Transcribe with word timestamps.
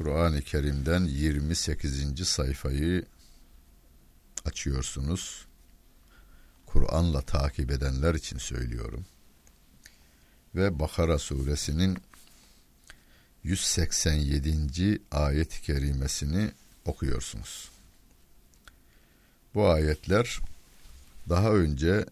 Kur'an-ı 0.00 0.42
Kerim'den 0.42 1.04
28. 1.04 2.28
sayfayı 2.28 3.06
açıyorsunuz. 4.44 5.46
Kur'an'la 6.66 7.22
takip 7.22 7.70
edenler 7.70 8.14
için 8.14 8.38
söylüyorum. 8.38 9.06
Ve 10.54 10.78
Bakara 10.78 11.18
suresinin 11.18 11.98
187. 13.42 15.02
ayet-i 15.10 15.62
kerimesini 15.62 16.50
okuyorsunuz. 16.84 17.70
Bu 19.54 19.68
ayetler 19.68 20.40
daha 21.28 21.52
önce 21.52 22.06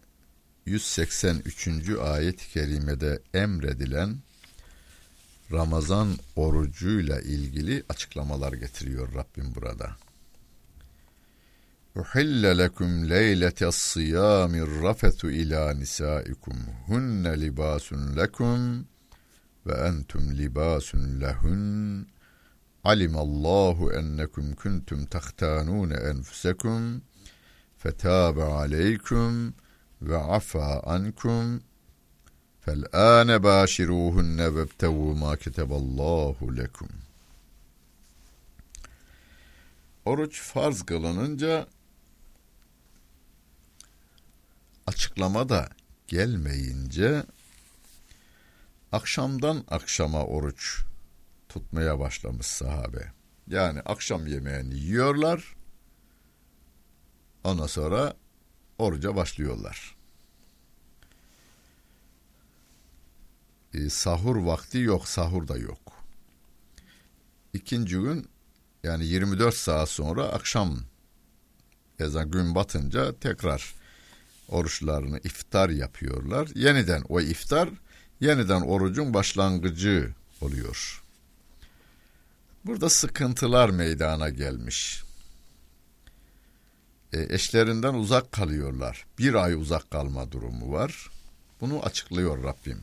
183. 0.67 1.69
ayet-i 2.01 2.49
kerimede 2.49 3.23
emredilen 3.35 4.19
Ramazan 5.53 6.09
orucuyla 6.37 7.21
ilgili 7.21 7.85
açıklamalar 7.89 8.53
getiriyor 8.53 9.15
Rabbim 9.15 9.55
burada. 9.55 9.97
Uhille 11.97 12.59
lekum 12.59 13.11
leyletes 13.11 13.75
siyamir 13.75 14.83
rafetu 14.83 15.31
ila 15.31 15.75
nisaikum. 15.75 16.57
Hunne 16.87 17.41
libasun 17.41 18.17
lekum 18.17 18.87
ve 19.67 19.73
entum 19.73 20.39
libasun 20.39 21.21
lehun. 21.21 22.07
Alimallahu 22.85 23.93
ennekum 23.93 24.55
kuntum 24.55 25.07
tahtanun 25.07 25.91
enfusekum. 25.91 27.03
Fetabe 27.79 28.43
aleykum 28.43 29.55
ve 30.03 30.17
afa 30.17 30.81
ankum 30.81 31.61
فَالْآنَ 32.68 33.30
بَاشِرُوهُنَّ 33.48 34.40
وَابْتَغُوا 34.56 35.14
مَا 35.24 35.32
كَتَبَ 35.44 35.70
اللّٰهُ 35.82 36.38
لَكُمْ 36.60 36.90
Oruç 40.06 40.42
farz 40.42 40.82
kılınınca 40.84 41.68
açıklama 44.88 45.50
da 45.50 45.70
gelmeyince 46.08 47.24
akşamdan 48.92 49.64
akşama 49.68 50.26
oruç 50.26 50.82
tutmaya 51.50 52.00
başlamış 52.00 52.48
sahabe. 52.48 53.12
Yani 53.48 53.80
akşam 53.80 54.28
yemeğini 54.28 54.76
yiyorlar. 54.76 55.56
Ondan 57.44 57.68
sonra 57.68 58.14
oruca 58.78 59.16
başlıyorlar. 59.16 59.96
E, 63.75 63.91
sahur 63.91 64.37
vakti 64.37 64.79
yok, 64.79 65.09
sahur 65.09 65.49
da 65.49 65.59
yok. 65.59 65.93
İkinci 67.53 67.97
gün 67.97 68.29
yani 68.83 69.07
24 69.07 69.55
saat 69.55 69.89
sonra 69.89 70.25
akşam 70.25 70.79
ezan 71.99 72.31
gün 72.31 72.55
batınca 72.55 73.19
tekrar 73.19 73.75
oruçlarını 74.49 75.19
iftar 75.19 75.69
yapıyorlar. 75.69 76.49
Yeniden 76.55 77.03
o 77.09 77.21
iftar 77.21 77.69
yeniden 78.21 78.61
orucun 78.61 79.15
başlangıcı 79.15 80.15
oluyor. 80.41 81.03
Burada 82.65 82.89
sıkıntılar 82.89 83.71
meydana 83.71 84.29
gelmiş. 84.29 85.03
E, 87.13 87.35
eşlerinden 87.35 87.95
uzak 87.95 88.33
kalıyorlar. 88.33 89.07
Bir 89.19 89.35
ay 89.35 89.55
uzak 89.55 89.91
kalma 89.91 90.33
durumu 90.33 90.73
var. 90.73 91.11
Bunu 91.61 91.83
açıklıyor 91.83 92.45
Rabbim. 92.45 92.81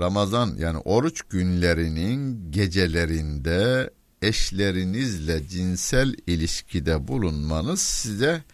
Ramazan 0.00 0.56
yani 0.58 0.78
oruç 0.78 1.22
günlerinin 1.22 2.50
gecelerinde 2.50 3.90
eşlerinizle 4.22 5.48
cinsel 5.48 6.14
ilişkide 6.26 7.08
bulunmanız 7.08 7.80
size 7.80 8.44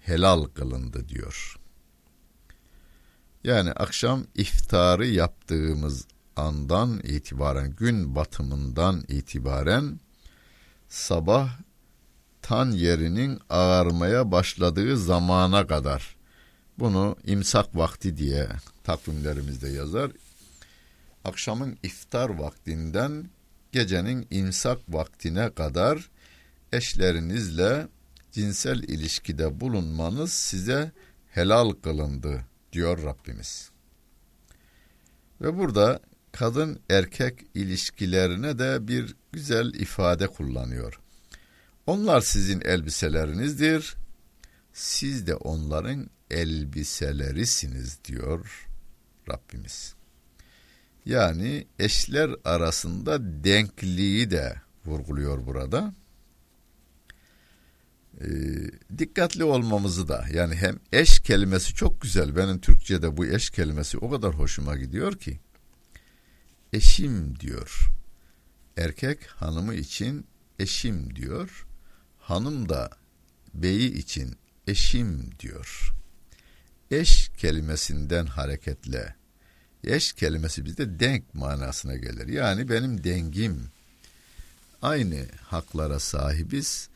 helal 0.00 0.44
kılındı 0.44 1.08
diyor. 1.08 1.56
Yani 3.44 3.72
akşam 3.72 4.24
iftarı 4.34 5.06
yaptığımız 5.06 6.06
andan 6.36 7.00
itibaren 7.04 7.70
gün 7.70 8.14
batımından 8.14 9.04
itibaren 9.08 10.00
sabah 10.88 11.50
tan 12.42 12.70
yerinin 12.70 13.40
ağarmaya 13.50 14.32
başladığı 14.32 14.96
zamana 14.96 15.66
kadar 15.66 16.16
bunu 16.78 17.16
imsak 17.24 17.76
vakti 17.76 18.16
diye 18.16 18.48
takvimlerimizde 18.84 19.68
yazar 19.68 20.10
akşamın 21.24 21.78
iftar 21.82 22.30
vaktinden 22.30 23.30
gecenin 23.72 24.26
imsak 24.30 24.78
vaktine 24.88 25.54
kadar 25.54 26.10
eşlerinizle 26.72 27.88
cinsel 28.32 28.82
ilişkide 28.82 29.60
bulunmanız 29.60 30.32
size 30.32 30.92
helal 31.30 31.70
kılındı 31.70 32.44
diyor 32.72 33.02
Rabbimiz. 33.02 33.70
Ve 35.40 35.58
burada 35.58 36.00
kadın 36.32 36.80
erkek 36.90 37.40
ilişkilerine 37.54 38.58
de 38.58 38.88
bir 38.88 39.16
güzel 39.32 39.74
ifade 39.74 40.26
kullanıyor. 40.26 41.00
Onlar 41.86 42.20
sizin 42.20 42.60
elbiselerinizdir. 42.60 43.96
Siz 44.72 45.26
de 45.26 45.34
onların 45.34 46.10
elbiselerisiniz 46.30 48.04
diyor 48.04 48.68
Rabbimiz. 49.28 49.94
Yani 51.06 51.66
eşler 51.78 52.30
arasında 52.44 53.44
denkliği 53.44 54.30
de 54.30 54.54
vurguluyor 54.86 55.46
burada. 55.46 55.94
Ee, 58.20 58.26
dikkatli 58.98 59.44
olmamızı 59.44 60.08
da 60.08 60.24
yani 60.32 60.54
hem 60.54 60.78
eş 60.92 61.20
kelimesi 61.20 61.74
çok 61.74 62.00
güzel. 62.00 62.36
Benim 62.36 62.60
Türkçe'de 62.60 63.16
bu 63.16 63.26
eş 63.26 63.50
kelimesi 63.50 63.98
o 63.98 64.10
kadar 64.10 64.34
hoşuma 64.34 64.76
gidiyor 64.76 65.18
ki. 65.18 65.40
Eşim 66.72 67.40
diyor. 67.40 67.90
Erkek 68.76 69.26
hanımı 69.26 69.74
için 69.74 70.26
eşim 70.58 71.16
diyor. 71.16 71.66
Hanım 72.18 72.68
da 72.68 72.90
beyi 73.54 73.92
için 73.92 74.36
eşim 74.66 75.30
diyor. 75.40 75.94
Eş 76.90 77.28
kelimesinden 77.28 78.26
hareketle 78.26 79.14
Eş 79.84 80.12
kelimesi 80.12 80.64
bizde 80.64 81.00
denk 81.00 81.34
manasına 81.34 81.96
gelir. 81.96 82.28
Yani 82.28 82.68
benim 82.68 83.04
dengim. 83.04 83.64
Aynı 84.82 85.26
haklara 85.42 85.98
sahibiz. 85.98 86.88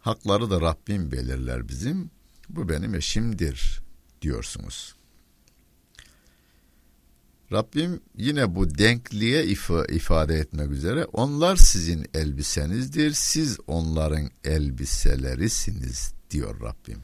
Hakları 0.00 0.50
da 0.50 0.60
Rabbim 0.60 1.12
belirler 1.12 1.68
bizim. 1.68 2.10
Bu 2.48 2.68
benim 2.68 2.94
eşimdir 2.94 3.80
diyorsunuz. 4.22 4.94
Rabbim 7.52 8.00
yine 8.16 8.54
bu 8.54 8.78
denkliğe 8.78 9.44
if- 9.46 9.92
ifade 9.92 10.34
etmek 10.34 10.70
üzere 10.70 11.04
onlar 11.04 11.56
sizin 11.56 12.06
elbisenizdir, 12.14 13.12
siz 13.12 13.58
onların 13.66 14.30
elbiselerisiniz 14.44 16.12
diyor 16.30 16.60
Rabbim. 16.60 17.02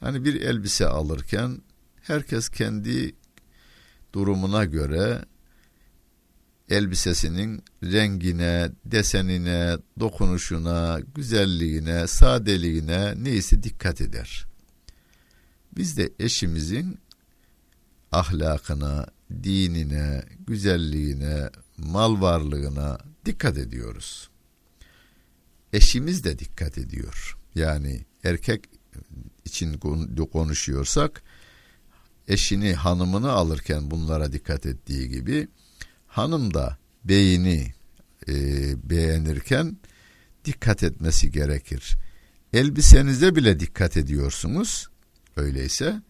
Hani 0.00 0.24
bir 0.24 0.40
elbise 0.40 0.86
alırken 0.86 1.62
herkes 2.02 2.48
kendi 2.48 3.14
durumuna 4.14 4.64
göre 4.64 5.24
elbisesinin 6.68 7.62
rengine, 7.82 8.70
desenine, 8.84 9.76
dokunuşuna, 10.00 11.00
güzelliğine, 11.14 12.06
sadeliğine 12.06 13.24
neyse 13.24 13.62
dikkat 13.62 14.00
eder. 14.00 14.46
Biz 15.76 15.96
de 15.96 16.12
eşimizin 16.18 16.98
ahlakına, 18.12 19.06
dinine, 19.42 20.22
güzelliğine, 20.46 21.50
mal 21.78 22.20
varlığına 22.20 22.98
dikkat 23.24 23.58
ediyoruz. 23.58 24.30
Eşimiz 25.72 26.24
de 26.24 26.38
dikkat 26.38 26.78
ediyor. 26.78 27.38
Yani 27.54 28.04
erkek 28.24 28.64
için 29.44 29.78
konuşuyorsak 30.32 31.22
eşini 32.28 32.74
hanımını 32.74 33.32
alırken 33.32 33.90
bunlara 33.90 34.32
dikkat 34.32 34.66
ettiği 34.66 35.08
gibi 35.08 35.48
hanım 36.06 36.54
da 36.54 36.78
beyini 37.04 37.74
e, 38.28 38.34
beğenirken 38.90 39.76
dikkat 40.44 40.82
etmesi 40.82 41.30
gerekir. 41.30 41.96
Elbisenize 42.52 43.36
bile 43.36 43.60
dikkat 43.60 43.96
ediyorsunuz. 43.96 44.88
Öyleyse 45.36 46.02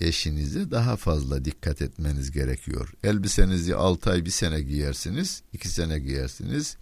eşinize 0.00 0.70
daha 0.70 0.96
fazla 0.96 1.44
dikkat 1.44 1.82
etmeniz 1.82 2.30
gerekiyor. 2.30 2.92
Elbisenizi 3.04 3.74
6 3.74 4.10
ay 4.10 4.24
bir 4.24 4.30
sene 4.30 4.60
giyersiniz, 4.60 5.42
2 5.52 5.68
sene 5.68 5.98
giyersiniz 5.98 6.76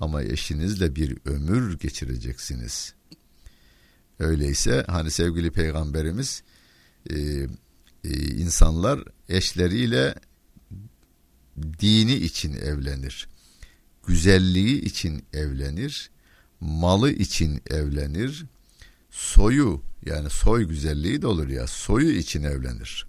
ama 0.00 0.22
eşinizle 0.22 0.96
bir 0.96 1.18
ömür 1.24 1.78
geçireceksiniz. 1.78 2.94
Öyleyse 4.18 4.84
hani 4.88 5.10
sevgili 5.10 5.50
peygamberimiz 5.50 6.42
e, 7.10 7.46
e, 8.04 8.10
insanlar 8.34 9.04
eşleriyle 9.28 10.14
dini 11.80 12.14
için 12.14 12.52
evlenir. 12.52 13.28
Güzelliği 14.06 14.80
için 14.82 15.24
evlenir. 15.32 16.10
Malı 16.60 17.10
için 17.12 17.62
evlenir. 17.70 18.44
Soyu 19.10 19.82
yani 20.06 20.30
soy 20.30 20.68
güzelliği 20.68 21.22
de 21.22 21.26
olur 21.26 21.48
ya 21.48 21.66
soyu 21.66 22.10
için 22.10 22.42
evlenir. 22.42 23.06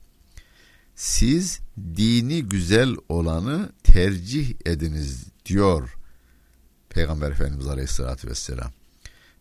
Siz 0.96 1.60
dini 1.98 2.44
güzel 2.44 2.96
olanı 3.10 3.70
tercih 3.84 4.54
ediniz 4.66 5.24
diyor 5.46 5.98
Peygamber 6.90 7.32
Efendimiz 7.32 7.68
Aleyhisselatü 7.68 8.28
Vesselam. 8.28 8.72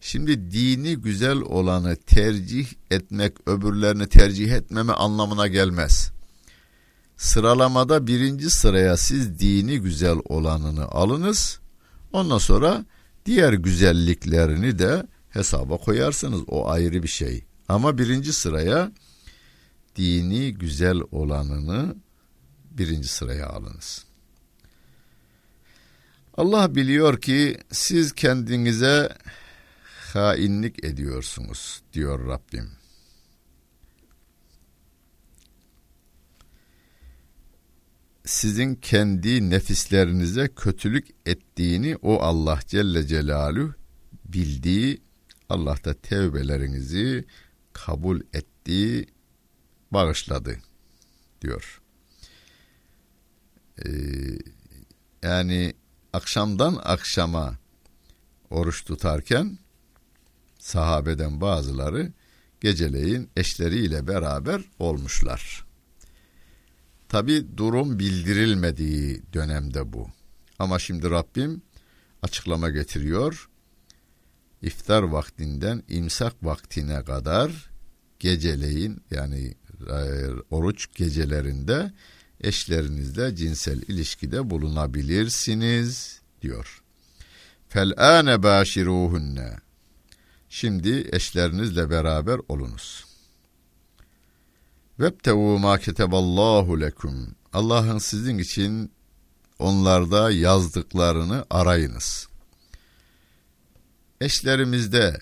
Şimdi 0.01 0.51
dini 0.51 0.97
güzel 0.97 1.37
olanı 1.37 1.97
tercih 1.97 2.67
etmek 2.91 3.49
öbürlerini 3.49 4.09
tercih 4.09 4.53
etmeme 4.53 4.93
anlamına 4.93 5.47
gelmez. 5.47 6.13
Sıralamada 7.17 8.07
birinci 8.07 8.51
sıraya 8.51 8.97
siz 8.97 9.39
dini 9.39 9.79
güzel 9.79 10.17
olanını 10.25 10.85
alınız. 10.85 11.61
Ondan 12.13 12.39
sonra 12.39 12.85
diğer 13.27 13.53
güzelliklerini 13.53 14.79
de 14.79 15.07
hesaba 15.31 15.77
koyarsınız. 15.77 16.41
O 16.47 16.69
ayrı 16.69 17.03
bir 17.03 17.09
şey. 17.09 17.45
Ama 17.69 17.99
birinci 17.99 18.33
sıraya 18.33 18.93
dini 19.97 20.55
güzel 20.55 21.01
olanını 21.11 21.97
birinci 22.71 23.09
sıraya 23.09 23.47
alınız. 23.47 24.05
Allah 26.37 26.75
biliyor 26.75 27.21
ki 27.21 27.57
siz 27.71 28.13
kendinize 28.13 29.09
hainlik 30.15 30.85
ediyorsunuz 30.85 31.83
diyor 31.93 32.27
Rabbim. 32.27 32.71
Sizin 38.25 38.75
kendi 38.75 39.51
nefislerinize 39.51 40.49
kötülük 40.49 41.09
ettiğini 41.27 41.97
o 41.97 42.23
Allah 42.23 42.61
Celle 42.67 43.07
Celaluhu 43.07 43.75
bildiği 44.25 45.03
Allah 45.49 45.85
da 45.85 45.95
tevbelerinizi 45.95 47.25
kabul 47.73 48.21
etti, 48.33 49.07
bağışladı 49.91 50.59
diyor. 51.43 51.81
Ee, 53.85 53.91
yani 55.23 55.75
akşamdan 56.13 56.81
akşama 56.85 57.59
oruç 58.51 58.85
tutarken 58.85 59.59
sahabeden 60.69 61.41
bazıları 61.41 62.13
geceleyin 62.61 63.31
eşleriyle 63.37 64.09
beraber 64.09 64.63
olmuşlar. 64.79 65.65
Tabi 67.09 67.57
durum 67.57 67.99
bildirilmediği 67.99 69.23
dönemde 69.33 69.93
bu. 69.93 70.09
Ama 70.59 70.79
şimdi 70.79 71.11
Rabbim 71.11 71.63
açıklama 72.23 72.71
getiriyor. 72.71 73.49
İftar 74.63 75.03
vaktinden 75.03 75.83
imsak 75.89 76.35
vaktine 76.43 77.05
kadar 77.05 77.71
geceleyin 78.19 79.03
yani 79.11 79.55
e, 79.91 80.01
oruç 80.51 80.87
gecelerinde 80.95 81.93
eşlerinizle 82.41 83.37
cinsel 83.37 83.83
ilişkide 83.83 84.51
bulunabilirsiniz 84.51 86.21
diyor. 86.43 86.83
Fel 87.69 87.93
ane 87.97 88.43
Şimdi 90.51 91.09
eşlerinizle 91.13 91.91
beraber 91.91 92.41
olunuz. 92.49 93.05
Vebtevu 95.01 95.59
ma 95.59 95.79
keteballahu 95.79 96.81
lekum. 96.81 97.35
Allah'ın 97.53 97.99
sizin 97.99 98.39
için 98.39 98.93
onlarda 99.59 100.31
yazdıklarını 100.31 101.47
arayınız. 101.51 102.29
Eşlerimizde 104.21 105.21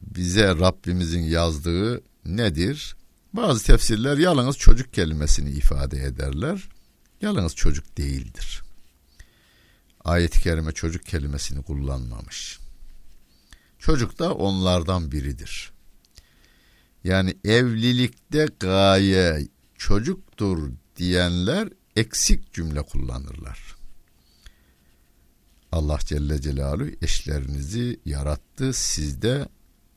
bize 0.00 0.48
Rabbimizin 0.48 1.22
yazdığı 1.22 2.02
nedir? 2.24 2.96
Bazı 3.32 3.64
tefsirler 3.64 4.18
yalnız 4.18 4.56
çocuk 4.56 4.92
kelimesini 4.92 5.50
ifade 5.50 6.02
ederler. 6.02 6.68
Yalnız 7.20 7.54
çocuk 7.54 7.98
değildir. 7.98 8.62
Ayet-i 10.04 10.40
kerime 10.40 10.72
çocuk 10.72 11.06
kelimesini 11.06 11.62
kullanmamış. 11.62 12.58
Çocuk 13.78 14.18
da 14.18 14.34
onlardan 14.34 15.12
biridir. 15.12 15.72
Yani 17.04 17.36
evlilikte 17.44 18.46
gaye 18.60 19.48
çocuktur 19.78 20.70
diyenler 20.96 21.68
eksik 21.96 22.52
cümle 22.52 22.82
kullanırlar. 22.82 23.76
Allah 25.72 25.98
Celle 26.04 26.40
Celaluhu 26.40 26.90
eşlerinizi 27.02 28.00
yarattı 28.04 28.72
sizde 28.72 29.48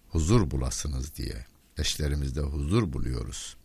huzur 0.09 0.51
bulasınız 0.51 1.15
diye. 1.15 1.45
Eşlerimizde 1.77 2.41
huzur 2.41 2.93
buluyoruz. 2.93 3.55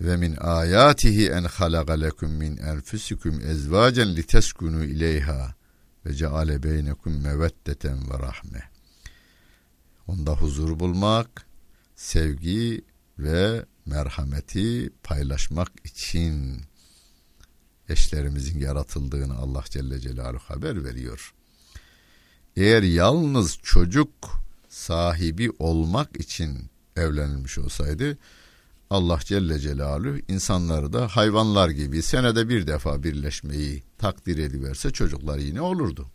Ve 0.00 0.16
min 0.16 0.36
ayatihi 0.36 1.28
en 1.28 1.44
halaga 1.44 1.92
lekum 1.92 2.30
min 2.30 2.56
enfusikum 2.56 3.40
ezvacen 3.40 4.16
liteskunu 4.16 4.84
ileyha 4.84 5.54
ve 6.06 6.14
ceale 6.14 6.62
beynekum 6.62 7.20
meveddeten 7.20 8.10
ve 8.10 8.18
rahme. 8.18 8.70
Onda 10.06 10.32
huzur 10.32 10.80
bulmak, 10.80 11.46
sevgi 11.96 12.84
ve 13.18 13.66
merhameti 13.86 14.90
paylaşmak 15.02 15.72
için 15.84 16.62
eşlerimizin 17.88 18.58
yaratıldığını 18.58 19.36
Allah 19.36 19.64
Celle 19.70 20.00
Celaluhu 20.00 20.42
haber 20.44 20.84
veriyor. 20.84 21.34
Eğer 22.56 22.82
yalnız 22.82 23.58
çocuk 23.62 24.10
sahibi 24.68 25.50
olmak 25.58 26.20
için 26.20 26.70
evlenilmiş 26.96 27.58
olsaydı 27.58 28.18
Allah 28.92 29.18
Celle 29.24 29.58
Celaluhu 29.58 30.18
insanları 30.28 30.92
da 30.92 31.08
hayvanlar 31.08 31.68
gibi 31.68 32.02
senede 32.02 32.48
bir 32.48 32.66
defa 32.66 33.02
birleşmeyi 33.02 33.82
takdir 33.98 34.38
ediverse 34.38 34.90
çocuklar 34.90 35.38
yine 35.38 35.60
olurdu. 35.60 36.06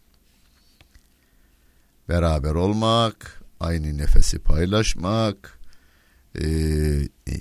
Beraber 2.09 2.51
olmak, 2.51 3.43
aynı 3.59 3.97
nefesi 3.97 4.39
paylaşmak, 4.39 5.59
e, 6.35 6.43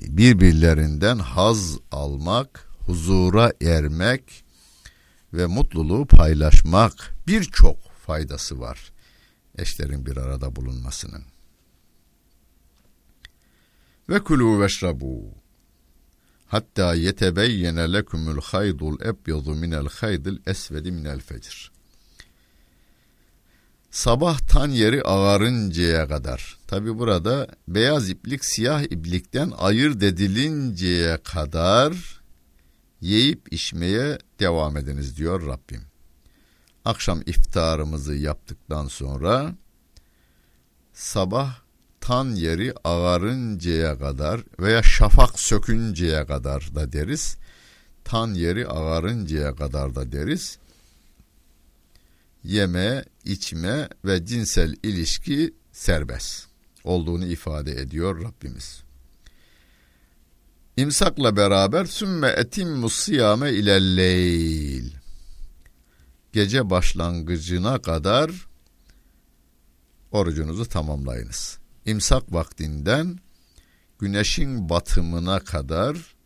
birbirlerinden 0.09 1.19
haz 1.19 1.79
almak, 1.93 2.69
huzura 2.87 3.53
ermek 3.63 4.45
ve 5.33 5.47
mutluluğu 5.47 6.07
paylaşmak 6.07 7.15
birçok 7.27 7.91
faydası 8.07 8.61
var 8.61 8.93
eşlerin 9.59 10.07
bir 10.07 10.17
arada 10.17 10.57
bulunmasının. 10.57 11.36
Ve 14.09 14.19
kulu 14.19 14.61
veşrabu 14.61 15.35
hatta 16.47 16.95
yetebeyyene 16.95 17.93
lekumul 17.93 18.41
haydul 18.41 19.01
ebyadu 19.01 19.55
minel 19.55 19.89
haydil 19.89 20.39
esvedi 20.47 20.93
minel 20.93 21.21
fecr. 21.21 21.73
Sabah 23.91 24.39
tan 24.39 24.69
yeri 24.69 25.03
ağarıncaya 25.03 26.09
kadar. 26.09 26.59
Tabi 26.67 26.99
burada 26.99 27.49
beyaz 27.69 28.11
iplik 28.11 28.45
siyah 28.45 28.83
iplikten 28.83 29.53
ayırt 29.59 30.03
edilinceye 30.03 31.17
kadar 31.17 32.21
yiyip 33.01 33.53
içmeye 33.53 34.19
devam 34.41 34.77
ediniz 34.77 35.17
diyor 35.17 35.47
Rabbim. 35.47 35.83
Akşam 36.85 37.21
iftarımızı 37.27 38.15
yaptıktan 38.15 38.87
sonra 38.87 39.55
sabah 40.93 41.66
tan 42.07 42.35
yeri 42.35 42.75
ağarıncaya 42.85 43.99
kadar 43.99 44.41
veya 44.61 44.83
şafak 44.83 45.41
sökünceye 45.41 46.27
kadar 46.27 46.75
da 46.75 46.93
deriz. 46.93 47.37
Tan 48.05 48.35
yeri 48.35 48.69
ağarıncaya 48.69 49.55
kadar 49.55 49.95
da 49.95 50.13
deriz. 50.13 50.59
Yeme, 52.45 53.05
içme 53.25 53.89
ve 54.05 54.27
cinsel 54.27 54.77
ilişki 54.83 55.55
serbest 55.73 56.47
olduğunu 56.85 57.27
ifade 57.27 57.73
ediyor 57.73 58.25
Rabbimiz. 58.25 58.83
İmsakla 60.77 61.37
beraber 61.37 61.85
sümme 61.85 62.29
etim 62.29 62.69
musiyame 62.69 63.51
ilelleyl. 63.53 64.91
gece 66.33 66.71
başlangıcına 66.71 67.83
kadar 67.83 68.31
orucunuzu 70.13 70.65
tamamlayınız. 70.65 71.66
İmsak 71.87 72.33
vaktinden 72.33 73.19
güneşin 73.99 74.69
batımına 74.69 75.41
kadar 75.41 76.17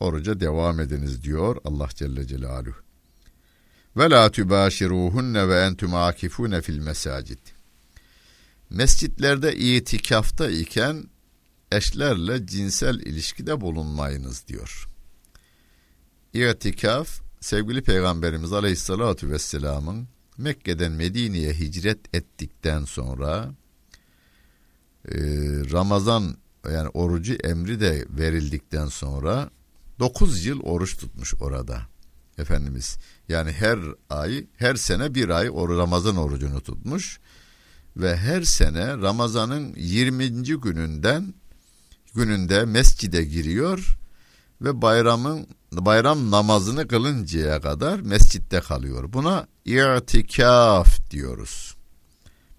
oruca 0.00 0.40
devam 0.40 0.80
ediniz 0.80 1.22
diyor 1.22 1.56
Allah 1.64 1.88
Celle 1.94 2.26
Celaluhu. 2.26 2.76
Ve 3.96 4.10
la 4.10 4.30
tübaşiruhunne 4.30 5.48
ve 5.48 5.60
entüm 5.60 5.94
akifune 5.94 6.62
fil 6.62 6.78
mesacid. 6.78 7.38
Mescitlerde 8.70 9.56
itikafta 9.56 10.50
iken 10.50 11.04
eşlerle 11.72 12.46
cinsel 12.46 13.00
ilişkide 13.00 13.60
bulunmayınız 13.60 14.46
diyor. 14.46 14.88
İtikaf 16.32 17.20
sevgili 17.40 17.82
Peygamberimiz 17.82 18.52
Aleyhisselatü 18.52 19.30
Vesselam'ın 19.30 20.08
Mekke'den 20.38 20.92
Medine'ye 20.92 21.52
hicret 21.52 22.14
ettikten 22.14 22.84
sonra 22.84 23.54
e, 25.08 25.18
Ramazan 25.72 26.36
yani 26.72 26.88
orucu 26.88 27.34
emri 27.34 27.80
de 27.80 28.04
verildikten 28.10 28.86
sonra 28.86 29.50
9 29.98 30.44
yıl 30.46 30.60
oruç 30.60 30.96
tutmuş 30.96 31.34
orada. 31.40 31.80
Efendimiz 32.38 32.98
yani 33.28 33.52
her 33.52 33.78
ay 34.10 34.46
her 34.56 34.74
sene 34.74 35.14
bir 35.14 35.28
ay 35.28 35.50
or 35.50 35.76
Ramazan 35.76 36.16
orucunu 36.16 36.60
tutmuş 36.60 37.20
ve 37.96 38.16
her 38.16 38.42
sene 38.42 38.86
Ramazan'ın 38.98 39.74
20. 39.76 40.42
gününden 40.42 41.34
gününde 42.14 42.64
mescide 42.64 43.24
giriyor 43.24 43.98
ve 44.60 44.82
bayramın 44.82 45.46
bayram 45.72 46.30
namazını 46.30 46.88
kılıncaya 46.88 47.60
kadar 47.60 48.00
mescitte 48.00 48.60
kalıyor. 48.60 49.12
Buna 49.12 49.46
i'tikaf 49.64 51.10
diyoruz. 51.10 51.76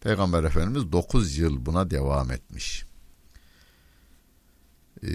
Peygamber 0.01 0.43
Efendimiz 0.43 0.91
9 0.91 1.37
yıl 1.37 1.65
buna 1.65 1.89
devam 1.89 2.31
etmiş. 2.31 2.85
Ee, 5.03 5.09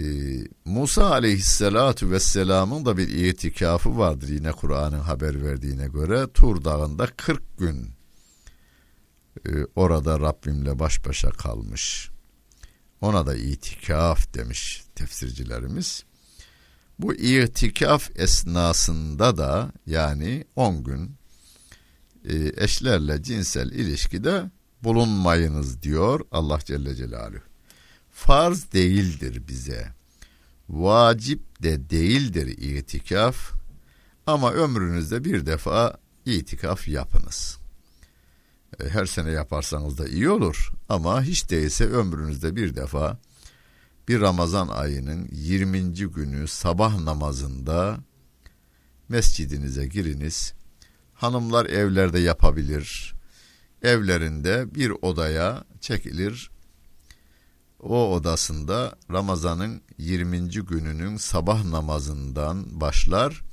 Musa 0.65 1.11
aleyhissalatu 1.11 2.11
vesselamın 2.11 2.85
da 2.85 2.97
bir 2.97 3.07
itikafı 3.07 3.97
vardır 3.97 4.27
yine 4.27 4.51
Kur'an'ın 4.51 4.99
haber 4.99 5.43
verdiğine 5.43 5.87
göre 5.87 6.27
Tur 6.33 6.63
Dağı'nda 6.63 7.07
40 7.07 7.57
gün 7.57 7.89
e, 9.45 9.49
orada 9.75 10.19
Rabbimle 10.19 10.79
baş 10.79 11.05
başa 11.05 11.29
kalmış. 11.29 12.09
Ona 13.01 13.25
da 13.25 13.35
itikaf 13.35 14.33
demiş 14.33 14.83
tefsircilerimiz. 14.95 16.03
Bu 16.99 17.13
itikaf 17.13 18.09
esnasında 18.15 19.37
da 19.37 19.71
yani 19.85 20.45
10 20.55 20.83
gün 20.83 21.15
e, 22.25 22.63
eşlerle 22.63 23.23
cinsel 23.23 23.71
ilişkide 23.71 24.51
bulunmayınız 24.83 25.81
diyor 25.81 26.19
Allah 26.31 26.59
Celle 26.65 26.95
Celaluhu. 26.95 27.41
Farz 28.11 28.71
değildir 28.71 29.47
bize. 29.47 29.87
Vacip 30.69 31.63
de 31.63 31.89
değildir 31.89 32.47
itikaf. 32.47 33.53
Ama 34.25 34.51
ömrünüzde 34.51 35.23
bir 35.23 35.45
defa 35.45 35.97
itikaf 36.25 36.87
yapınız. 36.87 37.57
E, 38.79 38.89
her 38.89 39.05
sene 39.05 39.31
yaparsanız 39.31 39.97
da 39.97 40.07
iyi 40.07 40.29
olur 40.29 40.71
ama 40.89 41.23
hiç 41.23 41.49
değilse 41.49 41.85
ömrünüzde 41.85 42.55
bir 42.55 42.75
defa 42.75 43.19
bir 44.07 44.21
Ramazan 44.21 44.67
ayının 44.67 45.27
20. 45.31 45.93
günü 45.93 46.47
sabah 46.47 46.99
namazında 46.99 47.99
mescidinize 49.09 49.87
giriniz. 49.87 50.53
Hanımlar 51.13 51.65
evlerde 51.65 52.19
yapabilir. 52.19 53.16
Evlerinde 53.83 54.75
bir 54.75 54.93
odaya 55.01 55.63
çekilir. 55.81 56.51
O 57.79 58.13
odasında 58.13 58.95
Ramazan'ın 59.11 59.81
20. 59.97 60.49
gününün 60.49 61.17
sabah 61.17 61.63
namazından 61.63 62.81
başlar. 62.81 63.43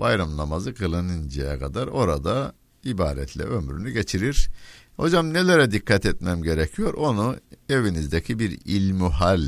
Bayram 0.00 0.36
namazı 0.36 0.74
kılınıncaya 0.74 1.58
kadar 1.58 1.86
orada 1.86 2.52
ibaretle 2.84 3.42
ömrünü 3.42 3.90
geçirir. 3.90 4.48
Hocam 4.96 5.32
nelere 5.32 5.70
dikkat 5.70 6.06
etmem 6.06 6.42
gerekiyor? 6.42 6.94
Onu 6.94 7.36
evinizdeki 7.68 8.38
bir 8.38 8.60
ilmuhal 8.64 9.42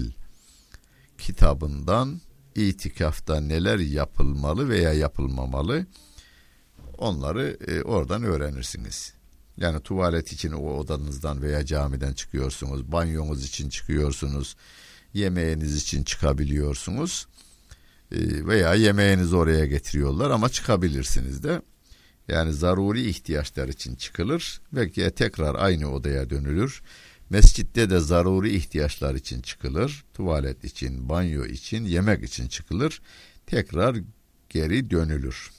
kitabından 1.18 2.20
itikafta 2.54 3.40
neler 3.40 3.78
yapılmalı 3.78 4.68
veya 4.68 4.92
yapılmamalı 4.92 5.86
onları 6.98 7.58
e, 7.66 7.82
oradan 7.82 8.22
öğrenirsiniz. 8.22 9.19
Yani 9.56 9.80
tuvalet 9.80 10.32
için 10.32 10.52
o 10.52 10.76
odanızdan 10.76 11.42
veya 11.42 11.64
camiden 11.64 12.12
çıkıyorsunuz, 12.12 12.92
banyonuz 12.92 13.44
için 13.44 13.68
çıkıyorsunuz, 13.68 14.56
yemeğiniz 15.14 15.76
için 15.76 16.04
çıkabiliyorsunuz 16.04 17.26
e, 18.12 18.46
veya 18.46 18.74
yemeğinizi 18.74 19.36
oraya 19.36 19.66
getiriyorlar 19.66 20.30
ama 20.30 20.48
çıkabilirsiniz 20.48 21.42
de. 21.42 21.62
Yani 22.28 22.52
zaruri 22.52 23.08
ihtiyaçlar 23.08 23.68
için 23.68 23.94
çıkılır. 23.94 24.60
Belki 24.72 25.10
tekrar 25.10 25.54
aynı 25.54 25.92
odaya 25.92 26.30
dönülür. 26.30 26.82
Mescitte 27.30 27.90
de 27.90 28.00
zaruri 28.00 28.56
ihtiyaçlar 28.56 29.14
için 29.14 29.42
çıkılır. 29.42 30.04
Tuvalet 30.14 30.64
için, 30.64 31.08
banyo 31.08 31.44
için, 31.44 31.84
yemek 31.84 32.22
için 32.24 32.48
çıkılır. 32.48 33.02
Tekrar 33.46 33.96
geri 34.48 34.90
dönülür. 34.90 35.50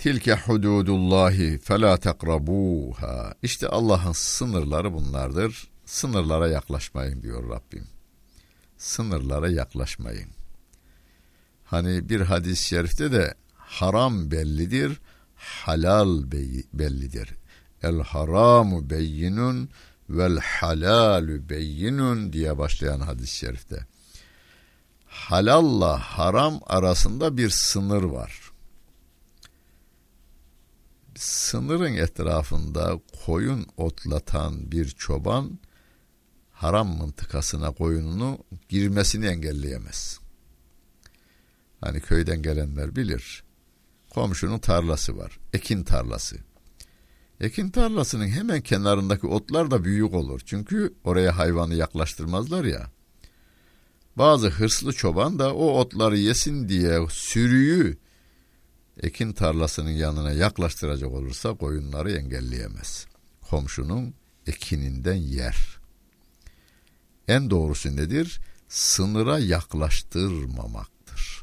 Tilke 0.00 0.34
hududullahi 0.34 1.58
fela 1.58 1.96
tekrabuha. 1.96 3.34
İşte 3.42 3.68
Allah'ın 3.68 4.12
sınırları 4.12 4.94
bunlardır. 4.94 5.68
Sınırlara 5.84 6.48
yaklaşmayın 6.48 7.22
diyor 7.22 7.50
Rabbim. 7.50 7.86
Sınırlara 8.78 9.50
yaklaşmayın. 9.50 10.28
Hani 11.64 12.08
bir 12.08 12.20
hadis-i 12.20 12.68
şerifte 12.68 13.12
de 13.12 13.34
haram 13.56 14.30
bellidir, 14.30 15.00
halal 15.36 16.32
bellidir. 16.72 17.28
El 17.82 18.00
haramu 18.00 18.90
beyinun 18.90 19.68
vel 20.10 20.38
halalu 20.38 21.48
beyinun 21.48 22.32
diye 22.32 22.58
başlayan 22.58 23.00
hadis-i 23.00 23.36
şerifte. 23.36 23.86
Halalla 25.06 25.98
haram 25.98 26.60
arasında 26.66 27.36
bir 27.36 27.50
sınır 27.50 28.02
var. 28.02 28.49
Sınırın 31.20 31.94
etrafında 31.94 33.00
koyun 33.26 33.66
otlatan 33.76 34.72
bir 34.72 34.88
çoban 34.88 35.58
haram 36.52 36.88
mıntıkasına 36.98 37.70
koyununu 37.70 38.38
girmesini 38.68 39.26
engelleyemez. 39.26 40.20
Hani 41.80 42.00
köyden 42.00 42.42
gelenler 42.42 42.96
bilir. 42.96 43.42
Komşunun 44.10 44.58
tarlası 44.58 45.16
var. 45.18 45.38
Ekin 45.52 45.84
tarlası. 45.84 46.36
Ekin 47.40 47.70
tarlasının 47.70 48.28
hemen 48.28 48.60
kenarındaki 48.60 49.26
otlar 49.26 49.70
da 49.70 49.84
büyük 49.84 50.14
olur. 50.14 50.40
Çünkü 50.46 50.94
oraya 51.04 51.38
hayvanı 51.38 51.74
yaklaştırmazlar 51.74 52.64
ya. 52.64 52.90
Bazı 54.16 54.48
hırslı 54.48 54.92
çoban 54.92 55.38
da 55.38 55.54
o 55.54 55.80
otları 55.80 56.18
yesin 56.18 56.68
diye 56.68 57.06
sürüyü 57.10 57.98
ekin 59.02 59.32
tarlasının 59.32 59.90
yanına 59.90 60.32
yaklaştıracak 60.32 61.12
olursa 61.12 61.54
koyunları 61.54 62.12
engelleyemez. 62.12 63.06
Komşunun 63.50 64.14
ekininden 64.46 65.14
yer. 65.14 65.80
En 67.28 67.50
doğrusu 67.50 67.96
nedir? 67.96 68.40
Sınıra 68.68 69.38
yaklaştırmamaktır. 69.38 71.42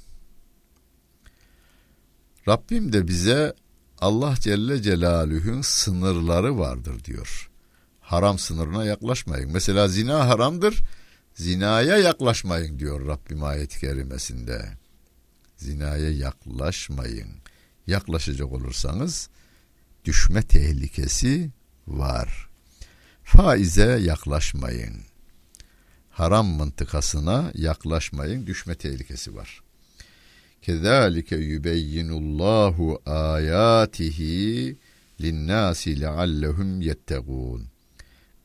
Rabbim 2.48 2.94
de 2.94 3.08
bize 3.08 3.54
Allah 4.00 4.36
Celle 4.40 4.82
Celaluhu'nun 4.82 5.62
sınırları 5.62 6.60
vardır 6.60 7.04
diyor. 7.04 7.50
Haram 8.02 8.40
sınırına 8.40 8.86
yaklaşmayın. 8.86 9.52
Mesela 9.52 9.88
zina 9.88 10.28
haramdır. 10.28 10.82
Zinaya 11.34 11.98
yaklaşmayın 11.98 12.80
diyor 12.80 13.08
Rabbim 13.08 13.44
ayet-i 13.44 13.80
kerimesinde. 13.80 14.70
Zinaya 15.58 16.12
yaklaşmayın. 16.12 17.30
Yaklaşacak 17.88 18.52
olursanız 18.52 19.30
düşme 20.06 20.42
tehlikesi 20.42 21.52
var. 21.88 22.50
Faize 23.24 24.00
yaklaşmayın. 24.02 25.02
Haram 26.10 26.48
mıntıkasına 26.48 27.52
yaklaşmayın. 27.56 28.48
Düşme 28.48 28.76
tehlikesi 28.76 29.36
var. 29.36 29.62
Kezalike 30.62 31.36
yubeyyinullahu 31.36 33.02
ayatihi 33.06 34.78
linnâsi 35.22 36.02
leallehum 36.02 36.82
yettegûn. 36.82 37.68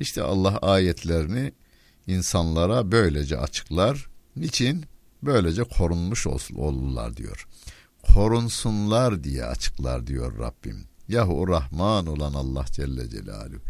İşte 0.00 0.22
Allah 0.22 0.58
ayetlerini 0.58 1.52
insanlara 2.06 2.92
böylece 2.92 3.38
açıklar. 3.38 4.06
Niçin? 4.36 4.84
Böylece 5.22 5.62
korunmuş 5.62 6.26
olurlar 6.26 7.16
diyor. 7.16 7.46
Korunsunlar 8.02 9.24
diye 9.24 9.44
açıklar 9.44 10.06
diyor 10.06 10.38
Rabbim. 10.38 10.84
Yahu 11.08 11.40
o 11.40 11.48
Rahman 11.48 12.06
olan 12.06 12.34
Allah 12.34 12.64
Celle 12.72 13.08
Celaluhu. 13.08 13.60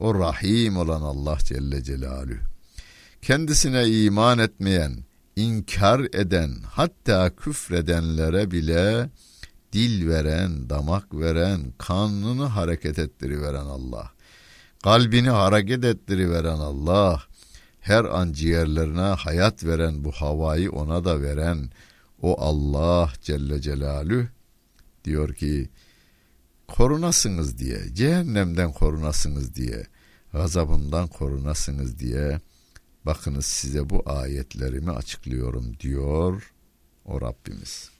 O 0.00 0.14
Rahim 0.18 0.76
olan 0.76 1.02
Allah 1.02 1.38
Celle 1.44 1.82
Celaluhu. 1.82 2.38
Kendisine 3.22 3.88
iman 3.88 4.38
etmeyen, 4.38 5.04
inkar 5.36 6.00
eden, 6.00 6.50
hatta 6.66 7.36
küfredenlere 7.36 8.50
bile 8.50 9.10
dil 9.72 10.08
veren, 10.08 10.70
damak 10.70 11.14
veren, 11.14 11.60
kanını 11.78 12.44
hareket 12.44 12.98
ettiriveren 12.98 13.66
Allah. 13.66 14.10
Kalbini 14.82 15.30
hareket 15.30 15.84
ettiriveren 15.84 16.58
Allah. 16.58 17.22
Her 17.80 18.04
an 18.04 18.32
ciğerlerine 18.32 19.00
hayat 19.00 19.64
veren 19.64 20.04
bu 20.04 20.12
havayı 20.12 20.72
ona 20.72 21.04
da 21.04 21.22
veren 21.22 21.70
o 22.22 22.40
Allah 22.40 23.12
Celle 23.22 23.60
Celalü 23.60 24.28
diyor 25.04 25.34
ki 25.34 25.68
korunasınız 26.68 27.58
diye, 27.58 27.94
cehennemden 27.94 28.72
korunasınız 28.72 29.54
diye, 29.54 29.86
gazabımdan 30.32 31.08
korunasınız 31.08 31.98
diye 31.98 32.40
bakınız 33.06 33.46
size 33.46 33.90
bu 33.90 34.02
ayetlerimi 34.06 34.90
açıklıyorum 34.90 35.80
diyor 35.80 36.52
o 37.04 37.20
Rabbimiz. 37.20 37.90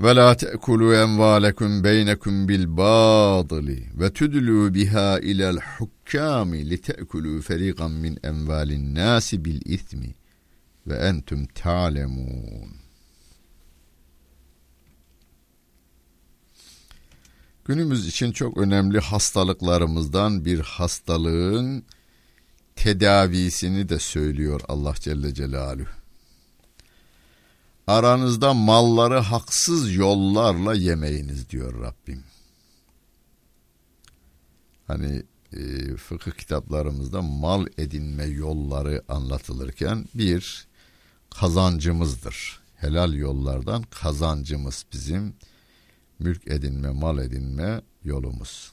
Ve 0.00 0.16
la 0.16 0.36
te'kulu 0.36 0.94
envalekum 0.94 1.84
beynekum 1.84 2.48
bil 2.48 2.76
batili 2.76 3.86
ve 4.00 4.12
tudlu 4.12 4.74
biha 4.74 5.18
ila'l 5.18 5.58
hukkami 5.78 6.70
li 6.70 6.80
te'kulu 6.80 7.42
feriqan 7.42 7.90
min 7.90 8.18
envalin 8.22 8.94
nasi 8.94 9.44
bil 9.44 9.60
ismi 9.64 10.14
ve 10.86 10.94
entüm 10.94 11.46
ta'lemun. 11.46 12.76
Günümüz 17.64 18.06
için 18.06 18.32
çok 18.32 18.58
önemli 18.58 19.00
hastalıklarımızdan 19.00 20.44
bir 20.44 20.60
hastalığın 20.60 21.84
tedavisini 22.76 23.88
de 23.88 23.98
söylüyor 23.98 24.60
Allah 24.68 24.94
Celle 25.00 25.34
Celaluhu. 25.34 25.88
Aranızda 27.86 28.54
malları 28.54 29.18
haksız 29.18 29.94
yollarla 29.94 30.74
yemeyiniz 30.74 31.50
diyor 31.50 31.82
Rabbim. 31.82 32.24
Hani 34.86 35.22
e, 35.52 35.96
fıkıh 35.96 36.32
kitaplarımızda 36.32 37.22
mal 37.22 37.66
edinme 37.78 38.24
yolları 38.24 39.02
anlatılırken 39.08 40.04
bir 40.14 40.65
kazancımızdır. 41.40 42.60
Helal 42.76 43.14
yollardan 43.14 43.82
kazancımız 43.82 44.86
bizim 44.92 45.34
mülk 46.18 46.48
edinme, 46.48 46.90
mal 46.90 47.18
edinme 47.18 47.82
yolumuz. 48.04 48.72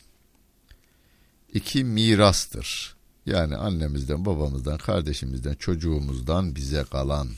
İki 1.53 1.84
mirastır. 1.84 2.96
Yani 3.25 3.55
annemizden, 3.55 4.25
babamızdan, 4.25 4.77
kardeşimizden, 4.77 5.53
çocuğumuzdan 5.53 6.55
bize 6.55 6.84
kalan 6.84 7.29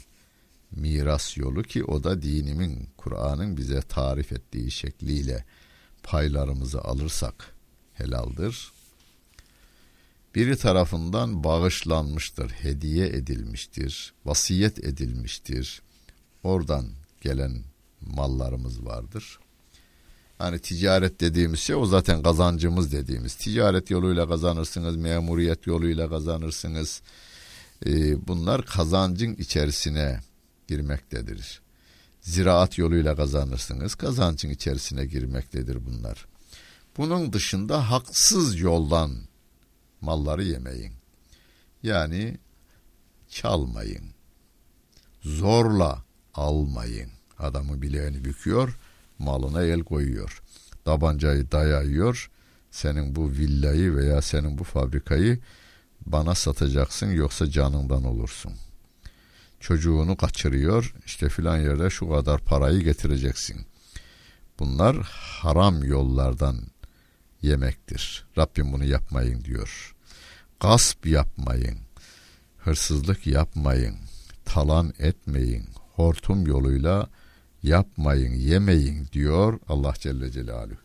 miras 0.72 1.38
yolu 1.38 1.64
ki 1.64 1.84
o 1.84 2.04
da 2.04 2.22
dinimin, 2.22 2.90
Kur'an'ın 2.98 3.58
bize 3.58 3.82
tarif 3.82 4.32
ettiği 4.32 4.72
şekliyle 4.72 5.46
paylarımızı 6.04 6.82
alırsak 6.82 7.56
helaldir. 7.94 8.72
Biri 10.36 10.58
tarafından 10.58 11.44
bağışlanmıştır, 11.44 12.50
hediye 12.50 13.08
edilmiştir, 13.08 14.14
vasiyet 14.26 14.84
edilmiştir. 14.84 15.82
Oradan 16.44 16.86
gelen 17.22 17.64
mallarımız 18.02 18.86
vardır. 18.86 19.40
Hani 20.38 20.60
ticaret 20.60 21.22
dediğimiz 21.22 21.60
şey 21.60 21.76
o 21.76 21.86
zaten 21.86 22.24
kazancımız 22.24 22.92
dediğimiz. 22.92 23.36
Ticaret 23.36 23.90
yoluyla 23.90 24.28
kazanırsınız, 24.28 24.96
memuriyet 24.96 25.68
yoluyla 25.68 26.10
kazanırsınız. 26.10 27.02
Ee, 27.86 28.28
bunlar 28.28 28.66
kazancın 28.66 29.36
içerisine 29.36 30.20
girmektedir. 30.68 31.62
Ziraat 32.22 32.78
yoluyla 32.78 33.16
kazanırsınız. 33.16 33.96
Kazancın 33.96 34.50
içerisine 34.50 35.06
girmektedir 35.06 35.86
bunlar. 35.86 36.26
Bunun 36.98 37.34
dışında 37.34 37.92
haksız 37.92 38.60
yoldan 38.60 39.12
malları 40.02 40.44
yemeyin. 40.44 40.94
Yani 41.84 42.38
çalmayın. 43.30 44.06
Zorla 45.22 46.04
almayın. 46.34 47.12
Adamı 47.40 47.82
bileğini 47.82 48.26
büküyor, 48.26 48.78
malına 49.20 49.64
el 49.64 49.84
koyuyor. 49.84 50.42
Tabancayı 50.86 51.52
dayıyor. 51.52 52.32
Senin 52.72 53.16
bu 53.16 53.32
villayı 53.32 53.96
veya 53.96 54.22
senin 54.22 54.58
bu 54.58 54.64
fabrikayı 54.64 55.40
bana 56.06 56.36
satacaksın 56.36 57.12
yoksa 57.12 57.50
canından 57.50 58.04
olursun 58.04 58.54
çocuğunu 59.66 60.18
kaçırıyor. 60.18 60.94
İşte 61.06 61.30
filan 61.30 61.58
yerde 61.58 61.90
şu 61.90 62.10
kadar 62.10 62.42
parayı 62.42 62.80
getireceksin. 62.80 63.66
Bunlar 64.60 64.96
haram 65.42 65.84
yollardan 65.84 66.58
yemektir. 67.46 68.26
Rabbim 68.38 68.74
bunu 68.74 68.86
yapmayın 68.86 69.44
diyor. 69.44 69.96
Gasp 70.60 71.06
yapmayın. 71.06 71.78
Hırsızlık 72.58 73.28
yapmayın. 73.28 73.96
Talan 74.46 74.94
etmeyin. 75.00 75.66
Hortum 75.96 76.48
yoluyla 76.48 77.10
yapmayın, 77.64 78.34
yemeyin 78.34 79.08
diyor 79.14 79.60
Allah 79.68 79.94
Celle 80.00 80.32
Celaluhu. 80.32 80.78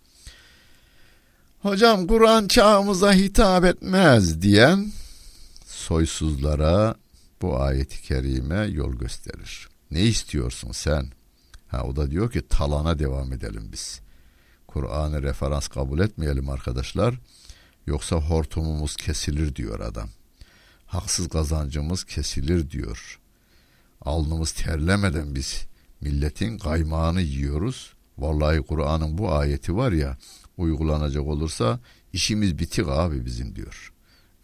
Hocam 1.62 2.06
Kur'an 2.06 2.48
çağımıza 2.48 3.12
hitap 3.12 3.64
etmez 3.64 4.42
diyen 4.42 4.92
soysuzlara 5.66 6.94
bu 7.42 7.60
ayeti 7.60 8.02
kerime 8.02 8.66
yol 8.66 8.92
gösterir. 8.92 9.68
Ne 9.90 10.02
istiyorsun 10.02 10.72
sen? 10.72 11.06
Ha 11.68 11.82
o 11.82 11.96
da 11.96 12.10
diyor 12.10 12.30
ki 12.30 12.48
talana 12.48 12.98
devam 12.98 13.32
edelim 13.32 13.68
biz. 13.72 14.00
Kur'an'ı 14.72 15.22
referans 15.22 15.68
kabul 15.68 15.98
etmeyelim 15.98 16.48
arkadaşlar. 16.48 17.14
Yoksa 17.86 18.16
hortumumuz 18.16 18.96
kesilir 18.96 19.56
diyor 19.56 19.80
adam. 19.80 20.08
Haksız 20.86 21.28
kazancımız 21.28 22.04
kesilir 22.04 22.70
diyor. 22.70 23.20
Alnımız 24.00 24.52
terlemeden 24.52 25.34
biz 25.34 25.66
milletin 26.00 26.58
kaymağını 26.58 27.22
yiyoruz. 27.22 27.94
Vallahi 28.18 28.58
Kur'an'ın 28.58 29.18
bu 29.18 29.32
ayeti 29.32 29.76
var 29.76 29.92
ya 29.92 30.16
uygulanacak 30.56 31.26
olursa 31.26 31.80
işimiz 32.12 32.58
bitik 32.58 32.88
abi 32.88 33.24
bizim 33.24 33.56
diyor. 33.56 33.92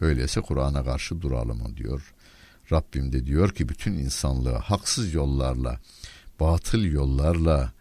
Öyleyse 0.01 0.41
Kur'an'a 0.41 0.83
karşı 0.83 1.21
duralım 1.21 1.77
diyor 1.77 2.13
Rabbim 2.71 3.11
de 3.11 3.25
diyor 3.25 3.49
ki 3.49 3.69
bütün 3.69 3.93
insanlığı 3.93 4.55
haksız 4.55 5.13
yollarla, 5.13 5.79
batıl 6.39 6.83
yollarla 6.83 7.73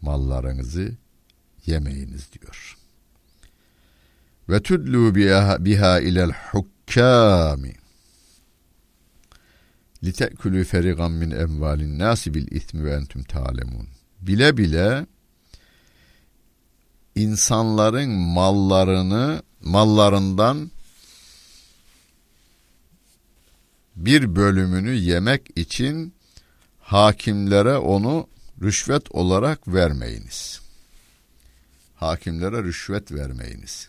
mallarınızı 0.00 0.96
yemeyiniz 1.66 2.32
diyor. 2.32 2.76
Ve 4.48 4.62
tudlu 4.62 5.14
biha 5.64 6.00
ilel 6.00 6.32
hukkami 6.52 7.74
litekülü 10.04 10.64
ferigan 10.64 11.12
min 11.12 11.30
emvalin 11.30 11.98
nasi 11.98 12.34
bil 12.34 12.52
ismi 12.56 12.84
ve 12.84 12.94
entüm 12.94 13.22
talemun. 13.22 13.88
Bile 14.20 14.56
bile 14.56 15.06
insanların 17.14 18.10
mallarını 18.10 19.42
mallarından 19.60 20.70
bir 23.96 24.36
bölümünü 24.36 24.92
yemek 24.94 25.58
için 25.58 26.14
hakimlere 26.80 27.76
onu 27.76 28.26
rüşvet 28.62 29.12
olarak 29.12 29.68
vermeyiniz. 29.68 30.60
Hakimlere 32.02 32.62
rüşvet 32.62 33.12
vermeyiniz. 33.12 33.88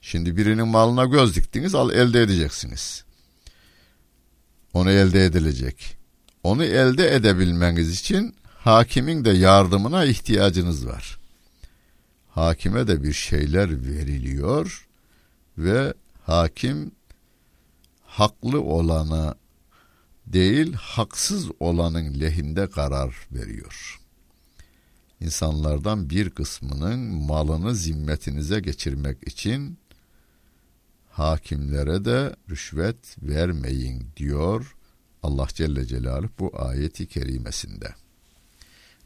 Şimdi 0.00 0.36
birinin 0.36 0.68
malına 0.68 1.04
göz 1.04 1.36
diktiniz, 1.36 1.74
al 1.74 1.90
elde 1.90 2.22
edeceksiniz. 2.22 3.04
Onu 4.72 4.90
elde 4.90 5.24
edilecek. 5.24 5.96
Onu 6.42 6.64
elde 6.64 7.14
edebilmeniz 7.14 8.00
için 8.00 8.34
hakimin 8.46 9.24
de 9.24 9.30
yardımına 9.30 10.04
ihtiyacınız 10.04 10.86
var. 10.86 11.18
Hakime 12.30 12.86
de 12.86 13.02
bir 13.02 13.12
şeyler 13.12 13.86
veriliyor 13.86 14.88
ve 15.58 15.94
hakim 16.22 16.92
haklı 18.06 18.60
olana 18.60 19.34
değil 20.26 20.72
haksız 20.72 21.50
olanın 21.60 22.20
lehinde 22.20 22.70
karar 22.70 23.16
veriyor. 23.32 24.00
İnsanlardan 25.20 26.10
bir 26.10 26.30
kısmının 26.30 27.00
malını 27.00 27.74
zimmetinize 27.74 28.60
geçirmek 28.60 29.28
için 29.28 29.78
hakimlere 31.10 32.04
de 32.04 32.36
rüşvet 32.50 33.16
vermeyin 33.22 34.06
diyor 34.16 34.76
Allah 35.22 35.48
Celle 35.54 35.86
Celaluhu 35.86 36.30
bu 36.38 36.52
ayeti 36.62 37.06
kerimesinde. 37.06 37.94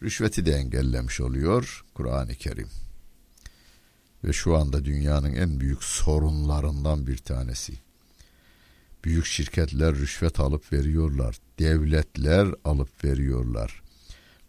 Rüşveti 0.03 0.47
de 0.47 0.53
engellemiş 0.53 1.21
oluyor 1.21 1.85
Kur'an-ı 1.95 2.35
Kerim. 2.35 2.69
Ve 4.25 4.33
şu 4.33 4.57
anda 4.57 4.85
dünyanın 4.85 5.35
en 5.35 5.61
büyük 5.61 5.85
sorunlarından 5.85 7.07
bir 7.07 7.17
tanesi. 7.17 7.88
Büyük 9.05 9.27
şirketler 9.27 9.95
rüşvet 9.95 10.41
alıp 10.41 10.73
veriyorlar. 10.73 11.37
Devletler 11.59 12.49
alıp 12.65 13.05
veriyorlar. 13.05 13.83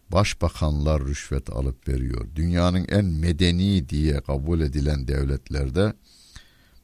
Başbakanlar 0.09 1.05
rüşvet 1.05 1.49
alıp 1.49 1.87
veriyor. 1.87 2.27
Dünyanın 2.35 2.85
en 2.89 3.05
medeni 3.05 3.89
diye 3.89 4.21
kabul 4.21 4.61
edilen 4.61 5.07
devletlerde 5.07 5.93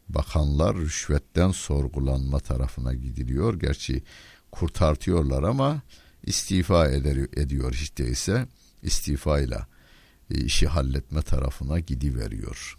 bakanlar 0.09 0.77
rüşvetten 0.77 1.51
sorgulanma 1.51 2.39
tarafına 2.39 2.93
gidiliyor. 2.93 3.59
Gerçi 3.59 4.03
kurtartıyorlar 4.51 5.43
ama 5.43 5.81
istifa 6.23 6.87
eder, 6.87 7.17
ediyor 7.17 7.73
hiç 7.73 7.97
değilse 7.97 8.47
istifayla 8.81 9.67
e, 10.31 10.35
işi 10.35 10.67
halletme 10.67 11.21
tarafına 11.21 11.79
gidiveriyor. 11.79 12.77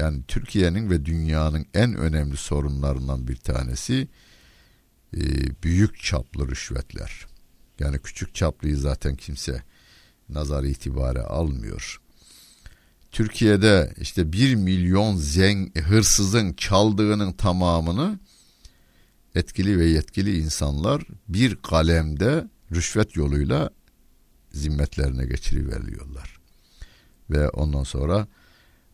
Yani 0.00 0.22
Türkiye'nin 0.28 0.90
ve 0.90 1.04
dünyanın 1.04 1.66
en 1.74 1.94
önemli 1.94 2.36
sorunlarından 2.36 3.28
bir 3.28 3.36
tanesi 3.36 4.08
e, 5.16 5.20
büyük 5.62 6.02
çaplı 6.02 6.48
rüşvetler. 6.48 7.26
Yani 7.78 7.98
küçük 7.98 8.34
çaplıyı 8.34 8.76
zaten 8.76 9.16
kimse 9.16 9.62
nazar 10.28 10.64
itibare 10.64 11.22
almıyor. 11.22 12.00
Türkiye'de 13.10 13.94
işte 14.00 14.32
bir 14.32 14.54
milyon 14.54 15.16
zen, 15.16 15.72
hırsızın 15.78 16.52
çaldığının 16.52 17.32
tamamını 17.32 18.18
etkili 19.34 19.78
ve 19.78 19.84
yetkili 19.84 20.38
insanlar 20.38 21.02
bir 21.28 21.56
kalemde 21.56 22.48
rüşvet 22.72 23.16
yoluyla 23.16 23.70
zimmetlerine 24.52 25.24
geçiriveriliyorlar. 25.24 26.40
Ve 27.30 27.48
ondan 27.48 27.84
sonra 27.84 28.28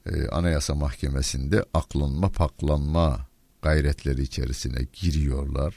e, 0.07 0.29
Anayasa 0.29 0.75
Mahkemesi'nde 0.75 1.65
aklanma 1.75 2.29
paklanma 2.29 3.27
gayretleri 3.63 4.23
içerisine 4.23 4.87
giriyorlar. 4.93 5.75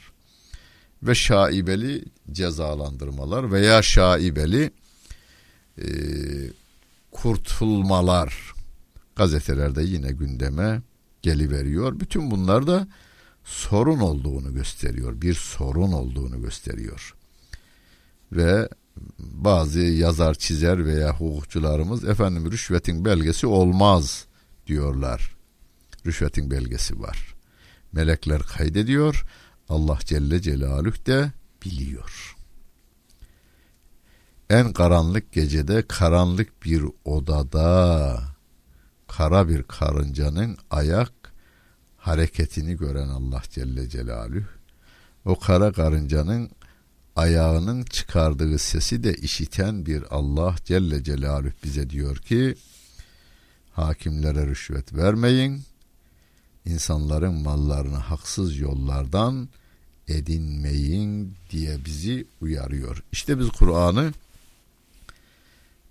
Ve 1.02 1.14
şaibeli 1.14 2.04
cezalandırmalar 2.32 3.52
veya 3.52 3.82
şaibeli 3.82 4.70
e, 5.78 5.86
kurtulmalar 7.10 8.52
gazetelerde 9.16 9.82
yine 9.82 10.12
gündeme 10.12 10.82
geliveriyor. 11.22 12.00
Bütün 12.00 12.30
bunlar 12.30 12.66
da 12.66 12.88
sorun 13.44 14.00
olduğunu 14.00 14.54
gösteriyor. 14.54 15.20
Bir 15.20 15.34
sorun 15.34 15.92
olduğunu 15.92 16.42
gösteriyor. 16.42 17.14
Ve 18.32 18.68
bazı 19.18 19.80
yazar, 19.80 20.34
çizer 20.34 20.86
veya 20.86 21.12
hukukçularımız 21.12 22.04
efendim 22.04 22.52
rüşvetin 22.52 23.04
belgesi 23.04 23.46
olmaz 23.46 24.24
diyorlar. 24.66 25.36
Rüşvetin 26.06 26.50
belgesi 26.50 27.00
var. 27.00 27.34
Melekler 27.92 28.42
kaydediyor. 28.42 29.24
Allah 29.68 29.98
Celle 30.04 30.42
Celaluhu 30.42 31.06
de 31.06 31.32
biliyor. 31.64 32.36
En 34.50 34.72
karanlık 34.72 35.32
gecede 35.32 35.86
karanlık 35.88 36.64
bir 36.64 36.84
odada 37.04 38.20
kara 39.08 39.48
bir 39.48 39.62
karıncanın 39.62 40.58
ayak 40.70 41.12
hareketini 41.96 42.76
gören 42.76 43.08
Allah 43.08 43.42
Celle 43.50 43.88
Celaluhu 43.88 44.60
o 45.24 45.38
kara 45.38 45.72
karıncanın 45.72 46.50
ayağının 47.16 47.82
çıkardığı 47.82 48.58
sesi 48.58 49.04
de 49.04 49.14
işiten 49.14 49.86
bir 49.86 50.02
Allah 50.10 50.56
Celle 50.64 51.04
Celaluhu 51.04 51.52
bize 51.64 51.90
diyor 51.90 52.16
ki 52.16 52.54
hakimlere 53.72 54.46
rüşvet 54.46 54.94
vermeyin 54.94 55.62
insanların 56.64 57.34
mallarını 57.34 57.96
haksız 57.96 58.58
yollardan 58.58 59.48
edinmeyin 60.08 61.34
diye 61.50 61.84
bizi 61.84 62.26
uyarıyor. 62.40 63.02
İşte 63.12 63.38
biz 63.38 63.48
Kur'an'ı 63.48 64.12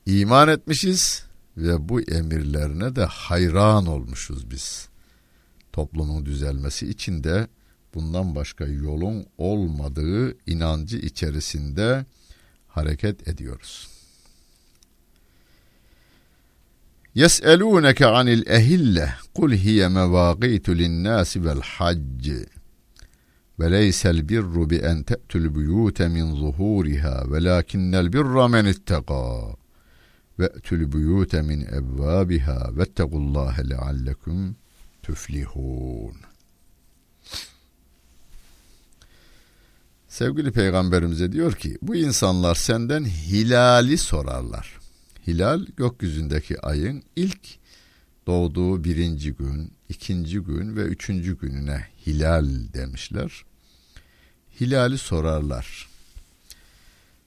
iman 0.05 0.47
etmişiz 0.47 1.23
ve 1.57 1.89
bu 1.89 2.01
emirlerine 2.01 2.95
de 2.95 3.05
hayran 3.05 3.85
olmuşuz 3.85 4.51
biz. 4.51 4.89
Toplumun 5.73 6.25
düzelmesi 6.25 6.89
için 6.89 7.23
de 7.23 7.47
bundan 7.94 8.34
başka 8.34 8.64
yolun 8.66 9.26
olmadığı 9.38 10.36
inancı 10.46 10.96
içerisinde 10.96 12.04
hareket 12.68 13.28
ediyoruz. 13.28 13.88
يسألونك 17.16 18.02
عن 18.02 18.28
الأهلة 18.28 19.14
قل 19.34 19.50
هي 19.66 19.88
مواقيت 19.88 20.68
للناس 20.68 21.36
والحج 21.36 22.44
وليس 23.58 24.06
البر 24.06 24.64
بأن 24.64 25.04
تأتوا 25.04 25.40
البيوت 25.40 26.02
من 26.02 26.34
ظهورها 26.34 27.26
ولكن 27.30 27.94
البر 27.94 28.48
من 28.48 28.66
اتقى 28.66 29.56
وأتوا 30.38 30.78
البيوت 30.78 31.36
من 31.36 31.66
أبوابها 31.68 32.72
واتقوا 32.76 33.18
الله 33.18 33.60
لعلكم 33.60 34.52
تفلحون 35.02 36.14
Sevgili 40.09 40.51
peygamberimize 40.51 41.31
diyor 41.31 41.53
ki 41.53 41.77
bu 41.81 41.95
insanlar 41.95 42.55
senden 42.55 43.05
hilali 43.05 43.97
sorarlar. 43.97 44.79
Hilal 45.27 45.65
gökyüzündeki 45.77 46.61
ayın 46.61 47.03
ilk 47.15 47.39
doğduğu 48.27 48.83
birinci 48.83 49.33
gün, 49.33 49.73
ikinci 49.89 50.39
gün 50.39 50.75
ve 50.75 50.81
üçüncü 50.81 51.39
gününe 51.39 51.87
hilal 52.07 52.49
demişler. 52.73 53.45
Hilali 54.61 54.97
sorarlar. 54.97 55.89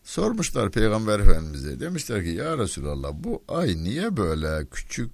Sormuşlar 0.05 0.71
peygamber 0.71 1.21
efendimize 1.21 1.81
demişler 1.81 2.25
ki 2.25 2.31
ya 2.31 2.59
Resulallah 2.59 3.12
bu 3.14 3.42
ay 3.49 3.85
niye 3.85 4.16
böyle 4.16 4.66
küçük 4.66 5.11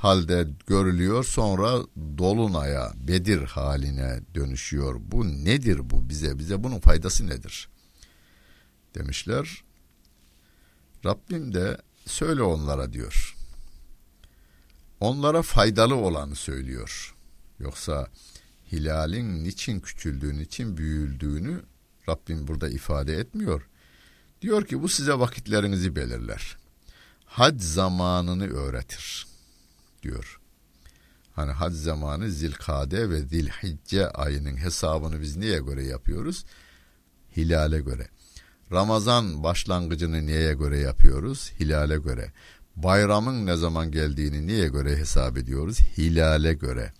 halde 0.00 0.48
görülüyor 0.66 1.24
sonra 1.24 1.78
dolunaya 2.18 2.92
Bedir 2.94 3.42
haline 3.42 4.20
dönüşüyor. 4.34 5.00
Bu 5.00 5.26
nedir 5.44 5.90
bu 5.90 6.08
bize? 6.08 6.38
Bize 6.38 6.64
bunun 6.64 6.80
faydası 6.80 7.26
nedir? 7.26 7.68
Demişler. 8.94 9.64
Rabbim 11.04 11.54
de 11.54 11.78
söyle 12.06 12.42
onlara 12.42 12.92
diyor. 12.92 13.36
Onlara 15.00 15.42
faydalı 15.42 15.94
olanı 15.94 16.34
söylüyor. 16.34 17.14
Yoksa 17.58 18.08
hilalin 18.72 19.44
niçin 19.44 19.80
küçüldüğünü, 19.80 20.38
niçin 20.38 20.76
büyüldüğünü 20.76 21.60
Rabbim 22.08 22.48
burada 22.48 22.68
ifade 22.68 23.16
etmiyor. 23.16 23.68
Diyor 24.42 24.66
ki 24.66 24.82
bu 24.82 24.88
size 24.88 25.18
vakitlerinizi 25.18 25.96
belirler. 25.96 26.56
Hac 27.24 27.62
zamanını 27.62 28.46
öğretir 28.46 29.29
diyor. 30.02 30.40
Hani 31.32 31.52
hac 31.52 31.74
zamanı 31.74 32.30
Zilkade 32.30 33.10
ve 33.10 33.20
Zilhicce 33.20 34.08
ayının 34.08 34.56
hesabını 34.56 35.20
biz 35.20 35.36
niye 35.36 35.58
göre 35.58 35.84
yapıyoruz? 35.84 36.44
Hilale 37.36 37.80
göre. 37.80 38.08
Ramazan 38.72 39.42
başlangıcını 39.42 40.26
neye 40.26 40.54
göre 40.54 40.78
yapıyoruz? 40.78 41.52
Hilale 41.60 41.96
göre. 41.96 42.32
Bayramın 42.76 43.46
ne 43.46 43.56
zaman 43.56 43.90
geldiğini 43.90 44.46
niye 44.46 44.68
göre 44.68 44.96
hesap 44.96 45.38
ediyoruz? 45.38 45.78
Hilale 45.78 46.52
göre. 46.54 46.92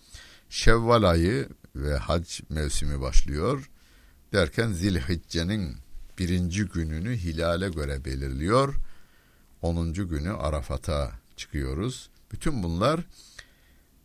Şevval 0.50 1.02
ayı 1.02 1.48
ve 1.76 1.96
hac 1.96 2.40
mevsimi 2.48 3.00
başlıyor. 3.00 3.70
Derken 4.32 4.72
Zilhicce'nin 4.72 5.76
birinci 6.18 6.64
gününü 6.64 7.16
hilale 7.16 7.68
göre 7.68 8.04
belirliyor. 8.04 8.74
Onuncu 9.62 10.08
günü 10.08 10.32
Arafat'a 10.32 11.10
çıkıyoruz. 11.36 12.09
Bütün 12.32 12.62
bunlar 12.62 13.00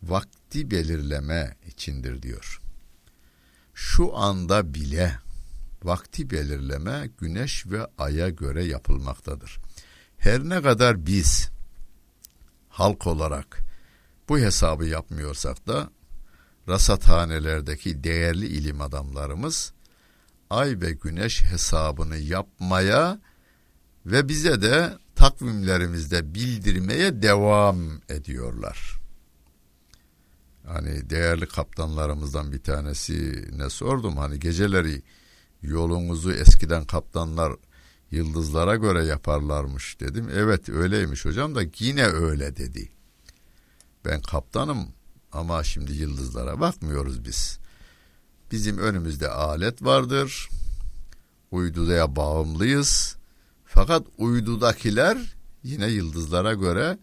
vakti 0.02 0.70
belirleme 0.70 1.56
içindir 1.66 2.22
diyor. 2.22 2.60
Şu 3.74 4.16
anda 4.16 4.74
bile 4.74 5.18
vakti 5.82 6.30
belirleme 6.30 7.10
güneş 7.18 7.66
ve 7.66 7.86
aya 7.98 8.28
göre 8.28 8.64
yapılmaktadır. 8.64 9.58
Her 10.18 10.40
ne 10.40 10.62
kadar 10.62 11.06
biz 11.06 11.50
halk 12.68 13.06
olarak 13.06 13.58
bu 14.28 14.38
hesabı 14.38 14.84
yapmıyorsak 14.84 15.66
da 15.66 15.90
rasathanelerdeki 16.68 18.04
değerli 18.04 18.46
ilim 18.46 18.80
adamlarımız 18.80 19.72
ay 20.50 20.80
ve 20.80 20.92
güneş 20.92 21.44
hesabını 21.44 22.16
yapmaya 22.16 23.20
ve 24.06 24.28
bize 24.28 24.62
de 24.62 24.98
takvimlerimizde 25.30 26.34
bildirmeye 26.34 27.22
devam 27.22 27.76
ediyorlar. 28.08 29.00
Hani 30.66 31.10
değerli 31.10 31.46
kaptanlarımızdan 31.46 32.52
bir 32.52 32.62
tanesi 32.62 33.48
ne 33.58 33.70
sordum 33.70 34.16
hani 34.16 34.40
geceleri 34.40 35.02
yolumuzu 35.62 36.32
eskiden 36.32 36.84
kaptanlar 36.84 37.52
yıldızlara 38.10 38.76
göre 38.76 39.04
yaparlarmış 39.04 40.00
dedim. 40.00 40.28
Evet 40.34 40.68
öyleymiş 40.68 41.24
hocam 41.24 41.54
da 41.54 41.60
yine 41.78 42.04
öyle 42.04 42.56
dedi. 42.56 42.92
Ben 44.04 44.22
kaptanım 44.22 44.88
ama 45.32 45.64
şimdi 45.64 45.92
yıldızlara 45.92 46.60
bakmıyoruz 46.60 47.24
biz. 47.24 47.58
Bizim 48.52 48.78
önümüzde 48.78 49.28
alet 49.28 49.82
vardır. 49.82 50.48
Uyduya 51.50 52.16
bağımlıyız. 52.16 53.16
Fakat 53.66 54.06
uydudakiler 54.18 55.18
yine 55.62 55.86
yıldızlara 55.86 56.54
göre 56.54 56.98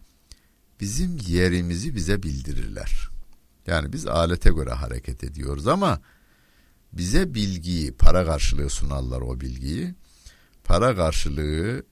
bizim 0.79 1.17
yerimizi 1.27 1.95
bize 1.95 2.23
bildirirler. 2.23 3.09
Yani 3.67 3.93
biz 3.93 4.07
alete 4.07 4.49
göre 4.49 4.71
hareket 4.71 5.23
ediyoruz 5.23 5.67
ama 5.67 6.01
bize 6.93 7.33
bilgiyi 7.33 7.91
para 7.91 8.25
karşılığı 8.25 8.69
sunarlar 8.69 9.21
o 9.21 9.41
bilgiyi. 9.41 9.95
Para 10.63 10.95
karşılığı 10.95 11.83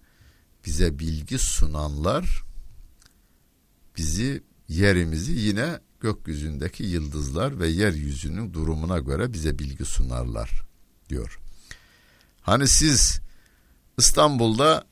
bize 0.65 0.99
bilgi 0.99 1.39
sunanlar 1.39 2.43
bizi 3.97 4.43
yerimizi 4.67 5.31
yine 5.31 5.79
gökyüzündeki 5.99 6.83
yıldızlar 6.83 7.59
ve 7.59 7.67
yeryüzünün 7.67 8.53
durumuna 8.53 8.99
göre 8.99 9.33
bize 9.33 9.59
bilgi 9.59 9.85
sunarlar 9.85 10.63
diyor. 11.09 11.39
Hani 12.41 12.67
siz 12.67 13.21
İstanbul'da 13.97 14.83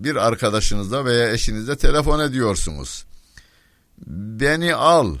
bir 0.00 0.16
arkadaşınızla 0.16 1.04
veya 1.04 1.32
eşinizle 1.32 1.76
telefon 1.76 2.20
ediyorsunuz. 2.20 3.06
Beni 4.06 4.74
al. 4.74 5.16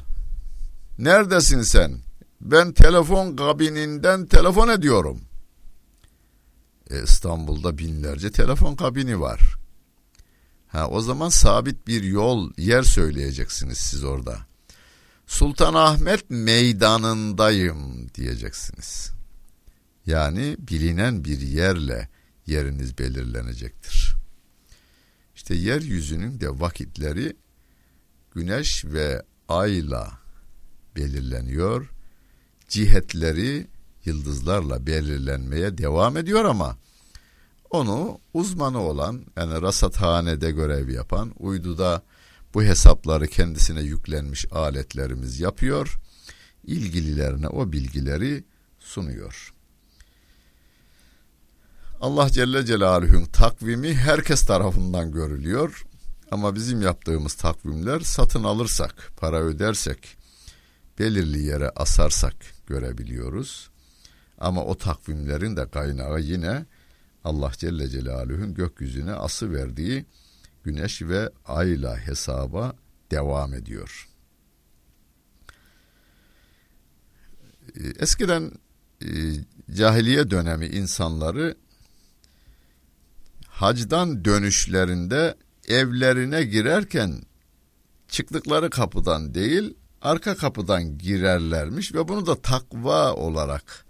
Neredesin 0.98 1.62
sen? 1.62 1.98
Ben 2.40 2.72
telefon 2.72 3.36
kabininden 3.36 4.26
telefon 4.26 4.68
ediyorum. 4.68 5.20
E, 6.90 7.02
İstanbul'da 7.02 7.78
binlerce 7.78 8.30
telefon 8.30 8.74
kabini 8.74 9.20
var. 9.20 9.40
Ha, 10.68 10.88
o 10.88 11.00
zaman 11.00 11.28
sabit 11.28 11.86
bir 11.86 12.02
yol, 12.02 12.50
yer 12.56 12.82
söyleyeceksiniz 12.82 13.78
siz 13.78 14.04
orada. 14.04 14.38
Sultanahmet 15.26 16.30
meydanındayım 16.30 18.08
diyeceksiniz. 18.14 19.10
Yani 20.06 20.56
bilinen 20.58 21.24
bir 21.24 21.40
yerle 21.40 22.08
yeriniz 22.46 22.98
belirlenecektir. 22.98 24.16
İşte 25.34 25.54
yeryüzünün 25.54 26.40
de 26.40 26.60
vakitleri 26.60 27.36
güneş 28.34 28.84
ve 28.84 29.22
ayla 29.48 30.18
belirleniyor. 30.96 31.90
Cihetleri 32.68 33.66
yıldızlarla 34.04 34.86
belirlenmeye 34.86 35.78
devam 35.78 36.16
ediyor 36.16 36.44
ama 36.44 36.76
onu 37.70 38.20
uzmanı 38.34 38.80
olan 38.80 39.24
yani 39.36 39.62
rasathanede 39.62 40.50
görev 40.50 40.88
yapan 40.88 41.32
uyduda 41.38 42.02
bu 42.54 42.62
hesapları 42.62 43.26
kendisine 43.26 43.80
yüklenmiş 43.80 44.46
aletlerimiz 44.52 45.40
yapıyor. 45.40 45.98
ilgililerine 46.64 47.48
o 47.48 47.72
bilgileri 47.72 48.44
sunuyor. 48.78 49.55
Allah 52.00 52.30
Celle 52.30 52.66
Celaluhu'nun 52.66 53.24
takvimi 53.24 53.94
herkes 53.94 54.42
tarafından 54.46 55.12
görülüyor. 55.12 55.86
Ama 56.30 56.54
bizim 56.54 56.82
yaptığımız 56.82 57.34
takvimler 57.34 58.00
satın 58.00 58.44
alırsak, 58.44 59.12
para 59.16 59.36
ödersek, 59.36 60.16
belirli 60.98 61.42
yere 61.42 61.70
asarsak 61.70 62.34
görebiliyoruz. 62.66 63.70
Ama 64.38 64.64
o 64.64 64.74
takvimlerin 64.74 65.56
de 65.56 65.68
kaynağı 65.70 66.20
yine 66.20 66.66
Allah 67.24 67.52
Celle 67.56 67.88
Celaluhu'nun 67.88 68.54
gökyüzüne 68.54 69.12
ası 69.12 69.52
verdiği 69.52 70.06
güneş 70.64 71.02
ve 71.02 71.30
ayla 71.44 71.98
hesaba 71.98 72.76
devam 73.10 73.54
ediyor. 73.54 74.08
Ee, 77.76 77.88
eskiden 77.98 78.52
e, 79.02 79.08
cahiliye 79.74 80.30
dönemi 80.30 80.66
insanları 80.66 81.56
hacdan 83.56 84.24
dönüşlerinde 84.24 85.36
evlerine 85.68 86.44
girerken 86.44 87.22
çıktıkları 88.08 88.70
kapıdan 88.70 89.34
değil 89.34 89.74
arka 90.02 90.36
kapıdan 90.36 90.98
girerlermiş 90.98 91.94
ve 91.94 92.08
bunu 92.08 92.26
da 92.26 92.42
takva 92.42 93.14
olarak 93.14 93.86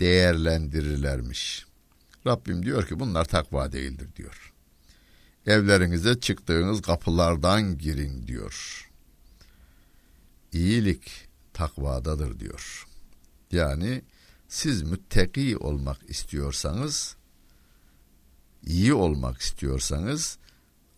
değerlendirirlermiş. 0.00 1.66
Rabbim 2.26 2.64
diyor 2.64 2.86
ki 2.88 3.00
bunlar 3.00 3.24
takva 3.24 3.72
değildir 3.72 4.08
diyor. 4.16 4.52
Evlerinize 5.46 6.20
çıktığınız 6.20 6.82
kapılardan 6.82 7.78
girin 7.78 8.26
diyor. 8.26 8.88
İyilik 10.52 11.28
takvadadır 11.52 12.40
diyor. 12.40 12.86
Yani 13.52 14.02
siz 14.48 14.82
müttaki 14.82 15.56
olmak 15.56 16.10
istiyorsanız, 16.10 17.16
iyi 18.66 18.94
olmak 18.94 19.40
istiyorsanız 19.40 20.38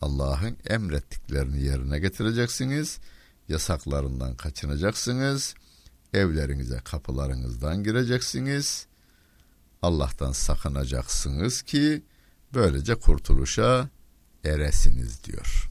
Allah'ın 0.01 0.57
emrettiklerini 0.67 1.63
yerine 1.63 1.99
getireceksiniz. 1.99 2.99
Yasaklarından 3.49 4.37
kaçınacaksınız. 4.37 5.55
Evlerinize 6.15 6.81
kapılarınızdan 6.85 7.85
gireceksiniz. 7.85 8.87
Allah'tan 9.83 10.33
sakınacaksınız 10.33 11.63
ki 11.63 12.03
böylece 12.55 12.95
kurtuluşa 12.95 13.89
eresiniz 14.45 15.25
diyor. 15.25 15.71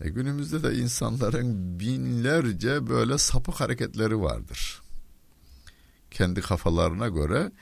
E 0.00 0.08
günümüzde 0.08 0.62
de 0.62 0.74
insanların 0.74 1.80
binlerce 1.80 2.88
böyle 2.88 3.18
sapık 3.18 3.54
hareketleri 3.54 4.20
vardır. 4.20 4.82
Kendi 6.10 6.40
kafalarına 6.40 7.08
göre 7.08 7.52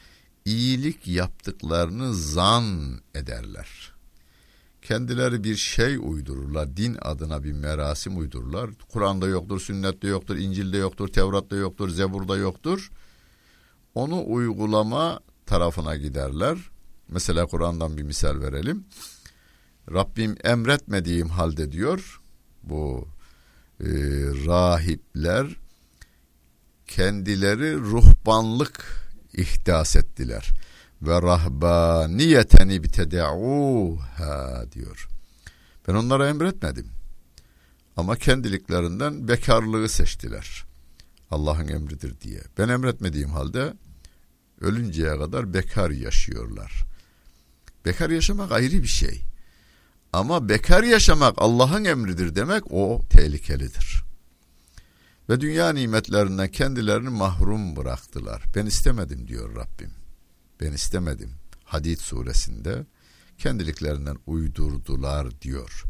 iyilik 0.48 1.06
yaptıklarını 1.06 2.14
zan 2.14 3.00
ederler. 3.14 3.92
Kendileri 4.82 5.44
bir 5.44 5.56
şey 5.56 5.96
uydururlar, 5.96 6.76
din 6.76 6.96
adına 7.02 7.44
bir 7.44 7.52
merasim 7.52 8.18
uydururlar. 8.18 8.70
Kur'an'da 8.88 9.26
yoktur, 9.26 9.60
sünnette 9.60 10.08
yoktur, 10.08 10.36
İncil'de 10.36 10.76
yoktur, 10.76 11.08
Tevrat'ta 11.08 11.56
yoktur, 11.56 11.88
Zebur'da 11.88 12.36
yoktur. 12.36 12.90
Onu 13.94 14.24
uygulama 14.26 15.20
tarafına 15.46 15.96
giderler. 15.96 16.58
Mesela 17.08 17.46
Kur'an'dan 17.46 17.96
bir 17.96 18.02
misal 18.02 18.40
verelim. 18.40 18.84
Rabbim 19.92 20.36
emretmediğim 20.44 21.28
halde 21.28 21.72
diyor 21.72 22.20
bu 22.62 23.08
e, 23.80 23.86
rahipler 24.46 25.46
kendileri 26.86 27.76
ruhbanlık 27.76 29.07
ihdas 29.34 29.96
ettiler 29.96 30.50
ve 31.02 31.22
rahbaniyeten 31.22 32.68
ibtedauha 32.68 34.64
diyor. 34.72 35.08
Ben 35.88 35.94
onlara 35.94 36.28
emretmedim. 36.28 36.86
Ama 37.96 38.16
kendiliklerinden 38.16 39.28
bekarlığı 39.28 39.88
seçtiler. 39.88 40.64
Allah'ın 41.30 41.68
emridir 41.68 42.20
diye. 42.20 42.40
Ben 42.58 42.68
emretmediğim 42.68 43.30
halde 43.30 43.74
ölünceye 44.60 45.18
kadar 45.18 45.54
bekar 45.54 45.90
yaşıyorlar. 45.90 46.84
Bekar 47.84 48.10
yaşamak 48.10 48.52
ayrı 48.52 48.82
bir 48.82 48.88
şey. 48.88 49.22
Ama 50.12 50.48
bekar 50.48 50.82
yaşamak 50.82 51.34
Allah'ın 51.38 51.84
emridir 51.84 52.34
demek 52.34 52.62
o 52.70 53.02
tehlikelidir. 53.10 54.07
Ve 55.28 55.40
dünya 55.40 55.72
nimetlerinden 55.72 56.48
kendilerini 56.48 57.08
mahrum 57.08 57.76
bıraktılar. 57.76 58.42
Ben 58.54 58.66
istemedim 58.66 59.28
diyor 59.28 59.56
Rabbim. 59.56 59.90
Ben 60.60 60.72
istemedim. 60.72 61.30
Hadid 61.64 61.98
suresinde 61.98 62.86
kendiliklerinden 63.38 64.16
uydurdular 64.26 65.40
diyor. 65.40 65.84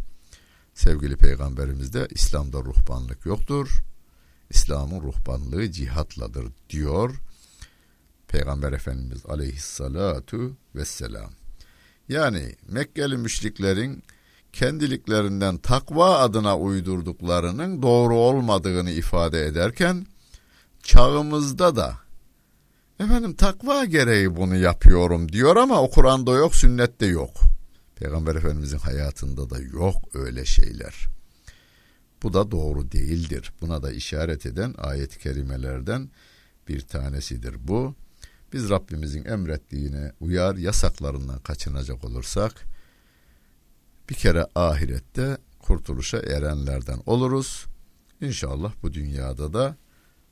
Sevgili 0.74 1.16
peygamberimiz 1.16 1.92
de 1.92 2.08
İslam'da 2.10 2.58
ruhbanlık 2.58 3.26
yoktur. 3.26 3.82
İslam'ın 4.50 5.00
ruhbanlığı 5.02 5.72
cihatladır 5.72 6.52
diyor. 6.70 7.20
Peygamber 8.28 8.72
Efendimiz 8.72 9.26
aleyhissalatu 9.26 10.56
vesselam. 10.74 11.30
Yani 12.08 12.56
Mekkeli 12.68 13.16
müşriklerin 13.16 14.02
kendiliklerinden 14.52 15.56
takva 15.58 16.18
adına 16.18 16.58
uydurduklarının 16.58 17.82
doğru 17.82 18.16
olmadığını 18.16 18.90
ifade 18.90 19.46
ederken 19.46 20.06
çağımızda 20.82 21.76
da 21.76 21.98
efendim 23.00 23.34
takva 23.34 23.84
gereği 23.84 24.36
bunu 24.36 24.56
yapıyorum 24.56 25.32
diyor 25.32 25.56
ama 25.56 25.82
o 25.82 25.90
Kur'an'da 25.90 26.32
yok, 26.32 26.56
sünnette 26.56 27.06
yok. 27.06 27.30
Peygamber 27.96 28.34
Efendimizin 28.34 28.78
hayatında 28.78 29.50
da 29.50 29.58
yok 29.58 29.96
öyle 30.14 30.44
şeyler. 30.44 30.94
Bu 32.22 32.32
da 32.32 32.50
doğru 32.50 32.92
değildir. 32.92 33.52
Buna 33.60 33.82
da 33.82 33.92
işaret 33.92 34.46
eden 34.46 34.74
ayet-i 34.78 35.18
kerimelerden 35.18 36.10
bir 36.68 36.80
tanesidir 36.80 37.68
bu. 37.68 37.94
Biz 38.52 38.70
Rabbimizin 38.70 39.24
emrettiğine 39.24 40.12
uyar, 40.20 40.56
yasaklarından 40.56 41.38
kaçınacak 41.38 42.04
olursak 42.04 42.66
bir 44.08 44.14
kere 44.14 44.46
ahirette 44.54 45.38
kurtuluşa 45.58 46.18
erenlerden 46.18 47.00
oluruz. 47.06 47.66
İnşallah 48.20 48.72
bu 48.82 48.92
dünyada 48.92 49.52
da 49.52 49.76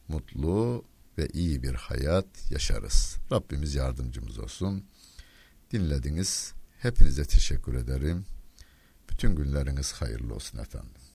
mutlu 0.08 0.84
ve 1.18 1.28
iyi 1.32 1.62
bir 1.62 1.74
hayat 1.74 2.50
yaşarız. 2.50 3.16
Rabbimiz 3.32 3.74
yardımcımız 3.74 4.38
olsun. 4.38 4.84
Dinlediniz. 5.72 6.52
Hepinize 6.78 7.24
teşekkür 7.24 7.74
ederim. 7.74 8.24
Bütün 9.10 9.36
günleriniz 9.36 9.92
hayırlı 9.92 10.34
olsun 10.34 10.58
efendim. 10.58 11.02